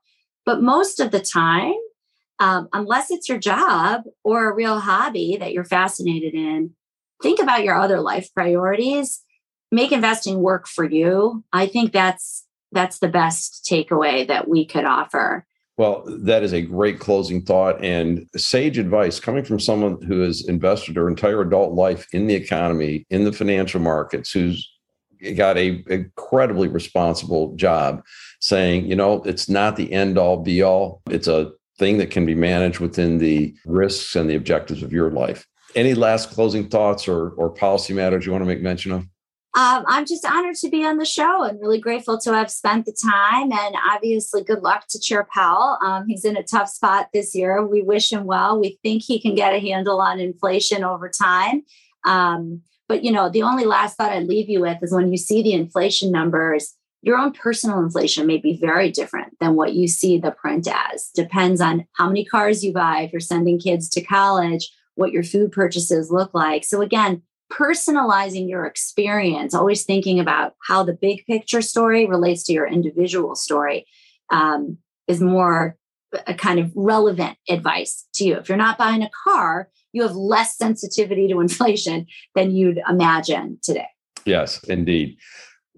but 0.47 0.61
most 0.61 1.01
of 1.01 1.11
the 1.11 1.19
time, 1.19 1.73
um, 2.39 2.69
unless 2.71 3.11
it's 3.11 3.27
your 3.27 3.37
job 3.37 4.03
or 4.23 4.49
a 4.49 4.55
real 4.55 4.79
hobby 4.79 5.35
that 5.41 5.51
you're 5.51 5.65
fascinated 5.65 6.33
in, 6.33 6.71
think 7.21 7.41
about 7.41 7.65
your 7.65 7.75
other 7.75 7.99
life 7.99 8.33
priorities. 8.33 9.25
Make 9.73 9.91
investing 9.91 10.39
work 10.39 10.65
for 10.65 10.85
you. 10.85 11.43
I 11.51 11.67
think 11.67 11.91
that's 11.91 12.45
that's 12.71 12.99
the 12.99 13.09
best 13.09 13.67
takeaway 13.69 14.25
that 14.29 14.47
we 14.47 14.65
could 14.65 14.85
offer. 14.85 15.45
Well, 15.77 16.03
that 16.07 16.41
is 16.41 16.53
a 16.53 16.61
great 16.63 16.99
closing 16.99 17.43
thought 17.43 17.83
and 17.83 18.27
sage 18.35 18.79
advice 18.79 19.19
coming 19.19 19.43
from 19.43 19.59
someone 19.59 20.01
who 20.01 20.21
has 20.21 20.47
invested 20.47 20.95
her 20.95 21.07
entire 21.07 21.41
adult 21.41 21.73
life 21.73 22.07
in 22.13 22.25
the 22.25 22.33
economy, 22.33 23.05
in 23.11 23.25
the 23.25 23.31
financial 23.31 23.79
markets, 23.79 24.31
who's 24.31 24.67
got 25.35 25.55
a 25.57 25.83
incredibly 25.87 26.67
responsible 26.67 27.55
job 27.55 28.03
saying, 28.39 28.85
you 28.85 28.95
know, 28.95 29.21
it's 29.23 29.47
not 29.47 29.75
the 29.75 29.91
end 29.93 30.17
all 30.17 30.37
be 30.37 30.63
all. 30.63 31.01
It's 31.09 31.27
a 31.27 31.51
thing 31.77 31.99
that 31.99 32.09
can 32.09 32.25
be 32.25 32.35
managed 32.35 32.79
within 32.79 33.19
the 33.19 33.55
risks 33.65 34.15
and 34.15 34.27
the 34.27 34.35
objectives 34.35 34.81
of 34.81 34.91
your 34.91 35.11
life. 35.11 35.45
Any 35.75 35.93
last 35.93 36.31
closing 36.31 36.69
thoughts 36.69 37.07
or, 37.07 37.29
or 37.31 37.51
policy 37.51 37.93
matters 37.93 38.25
you 38.25 38.31
want 38.31 38.41
to 38.43 38.47
make 38.47 38.61
mention 38.61 38.91
of? 38.91 39.05
Um, 39.55 39.86
I'm 39.88 40.05
just 40.05 40.25
honored 40.25 40.55
to 40.57 40.69
be 40.69 40.86
on 40.86 40.97
the 40.97 41.05
show 41.05 41.43
and 41.43 41.60
really 41.60 41.79
grateful 41.79 42.19
to 42.19 42.33
have 42.33 42.51
spent 42.51 42.86
the 42.86 42.95
time. 43.03 43.51
And 43.51 43.75
obviously, 43.89 44.43
good 44.43 44.62
luck 44.62 44.86
to 44.89 44.99
Chair 44.99 45.27
Powell. 45.33 45.79
Um, 45.83 46.05
he's 46.07 46.25
in 46.25 46.38
a 46.38 46.43
tough 46.43 46.69
spot 46.69 47.07
this 47.13 47.33
year. 47.33 47.65
We 47.65 47.81
wish 47.81 48.12
him 48.12 48.25
well. 48.25 48.60
We 48.60 48.77
think 48.83 49.01
he 49.01 49.19
can 49.19 49.33
get 49.33 49.53
a 49.53 49.60
handle 49.60 49.99
on 49.99 50.19
inflation 50.19 50.83
over 50.83 51.10
time. 51.10 51.63
Um, 52.05 52.62
but 52.88 53.03
you 53.03 53.12
know, 53.12 53.29
the 53.29 53.43
only 53.43 53.65
last 53.65 53.97
thought 53.97 54.12
I'd 54.12 54.27
leave 54.27 54.49
you 54.49 54.62
with 54.62 54.77
is 54.83 54.93
when 54.93 55.12
you 55.12 55.17
see 55.17 55.41
the 55.41 55.53
inflation 55.53 56.12
numbers, 56.12 56.75
your 57.01 57.17
own 57.17 57.31
personal 57.31 57.79
inflation 57.79 58.27
may 58.27 58.38
be 58.38 58.57
very 58.57 58.91
different 58.91 59.38
than 59.39 59.55
what 59.55 59.73
you 59.73 59.88
see 59.88 60.17
the 60.17 60.31
print 60.31 60.67
as. 60.67 61.10
Depends 61.15 61.62
on 61.62 61.86
how 61.93 62.07
many 62.07 62.25
cars 62.25 62.63
you 62.63 62.73
buy, 62.73 63.01
if 63.01 63.12
you're 63.12 63.19
sending 63.19 63.60
kids 63.60 63.89
to 63.89 64.01
college, 64.01 64.71
what 64.95 65.12
your 65.12 65.23
food 65.23 65.51
purchases 65.51 66.12
look 66.12 66.33
like. 66.33 66.63
So, 66.63 66.81
again, 66.81 67.21
personalizing 67.51 68.49
your 68.49 68.65
experience, 68.65 69.53
always 69.53 69.83
thinking 69.83 70.19
about 70.19 70.53
how 70.67 70.83
the 70.83 70.93
big 70.93 71.25
picture 71.25 71.62
story 71.62 72.05
relates 72.05 72.43
to 72.43 72.53
your 72.53 72.67
individual 72.67 73.36
story 73.36 73.86
um, 74.29 74.77
is 75.07 75.21
more 75.21 75.77
a 76.25 76.33
kind 76.33 76.60
of 76.60 76.71
relevant 76.75 77.38
advice 77.49 78.07
to 78.15 78.25
you. 78.25 78.36
If 78.36 78.49
you're 78.49 78.57
not 78.57 78.77
buying 78.77 79.03
a 79.03 79.10
car, 79.23 79.69
you 79.91 80.03
have 80.03 80.15
less 80.15 80.57
sensitivity 80.57 81.27
to 81.27 81.39
inflation 81.41 82.07
than 82.36 82.51
you'd 82.51 82.79
imagine 82.89 83.60
today. 83.62 83.88
Yes, 84.25 84.63
indeed. 84.65 85.17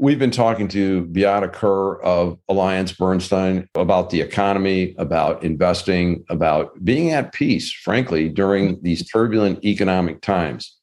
We've 0.02 0.18
been 0.18 0.32
talking 0.32 0.70
to 0.70 1.02
Beata 1.08 1.50
Kirr 1.50 2.02
of 2.02 2.40
Alliance 2.48 2.94
Bernstein 2.94 3.68
about 3.76 4.12
the 4.12 4.22
economy, 4.22 4.96
about 4.98 5.44
investing, 5.44 6.24
about 6.30 6.72
being 6.86 7.12
at 7.12 7.34
peace, 7.34 7.70
frankly, 7.70 8.30
during 8.30 8.82
these 8.82 9.06
turbulent 9.10 9.64
economic 9.66 10.22
times. 10.22 10.79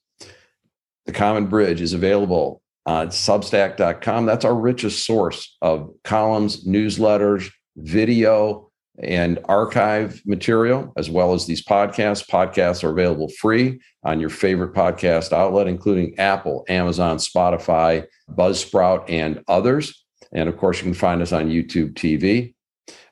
The 1.07 1.13
Common 1.13 1.47
Bridge 1.47 1.81
is 1.81 1.93
available 1.93 2.61
uh, 2.87 2.91
on 2.91 3.09
substack.com. 3.09 4.27
That's 4.27 4.45
our 4.45 4.55
richest 4.55 5.07
source 5.07 5.57
of 5.63 5.91
columns, 6.05 6.65
newsletters, 6.67 7.51
video, 7.77 8.71
and 9.03 9.39
archive 9.45 10.23
material, 10.25 10.93
as 10.97 11.11
well 11.11 11.35
as 11.35 11.47
these 11.47 11.65
podcasts. 11.65 12.29
Podcasts 12.29 12.83
are 12.83 12.91
available 12.91 13.29
free 13.41 13.81
on 14.05 14.21
your 14.21 14.31
favorite 14.31 14.73
podcast 14.73 15.33
outlet, 15.33 15.69
including 15.69 16.19
Apple, 16.19 16.65
Amazon, 16.69 17.19
Spotify, 17.19 18.07
Buzzsprout, 18.31 19.05
and 19.09 19.43
others. 19.49 20.05
And 20.33 20.49
of 20.49 20.57
course, 20.57 20.79
you 20.79 20.85
can 20.85 20.95
find 20.95 21.23
us 21.23 21.33
on 21.33 21.51
YouTube 21.51 21.95
TV. 21.95 22.55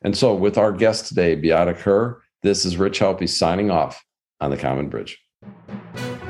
And 0.02 0.16
so, 0.16 0.34
with 0.34 0.58
our 0.58 0.72
guest 0.72 1.06
today, 1.06 1.34
Beata 1.34 1.74
Kirr, 1.74 2.22
this 2.42 2.64
is 2.64 2.76
Rich 2.76 3.00
Helppie 3.00 3.28
signing 3.28 3.70
off 3.70 4.02
on 4.40 4.50
the 4.50 4.56
Common 4.56 4.88
Bridge. 4.88 5.23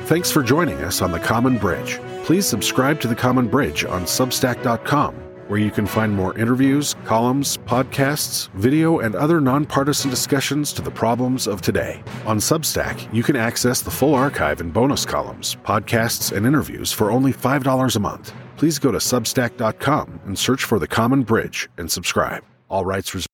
Thanks 0.06 0.30
for 0.30 0.42
joining 0.42 0.78
us 0.82 1.00
on 1.02 1.12
the 1.12 1.18
Common 1.18 1.58
Bridge. 1.58 2.00
Please 2.24 2.46
subscribe 2.46 3.00
to 3.00 3.08
the 3.08 3.14
Common 3.14 3.48
Bridge 3.48 3.84
on 3.84 4.02
Substack.com 4.02 5.24
where 5.48 5.60
you 5.60 5.70
can 5.70 5.86
find 5.86 6.12
more 6.12 6.36
interviews, 6.38 6.94
columns, 7.04 7.58
podcasts, 7.58 8.48
video, 8.52 9.00
and 9.00 9.14
other 9.14 9.40
nonpartisan 9.40 10.10
discussions 10.10 10.72
to 10.72 10.82
the 10.82 10.90
problems 10.90 11.46
of 11.46 11.60
today. 11.60 12.02
On 12.26 12.38
Substack, 12.38 13.12
you 13.12 13.22
can 13.22 13.36
access 13.36 13.82
the 13.82 13.90
full 13.90 14.14
archive 14.14 14.60
and 14.60 14.72
bonus 14.72 15.04
columns, 15.04 15.56
podcasts, 15.56 16.34
and 16.34 16.46
interviews 16.46 16.92
for 16.92 17.10
only 17.10 17.32
$5 17.32 17.96
a 17.96 18.00
month. 18.00 18.32
Please 18.56 18.78
go 18.78 18.90
to 18.92 18.98
substack.com 18.98 20.20
and 20.24 20.38
search 20.38 20.64
for 20.64 20.78
The 20.78 20.88
Common 20.88 21.22
Bridge 21.22 21.68
and 21.76 21.90
subscribe. 21.90 22.44
All 22.70 22.84
rights 22.84 23.14
reserved. 23.14 23.33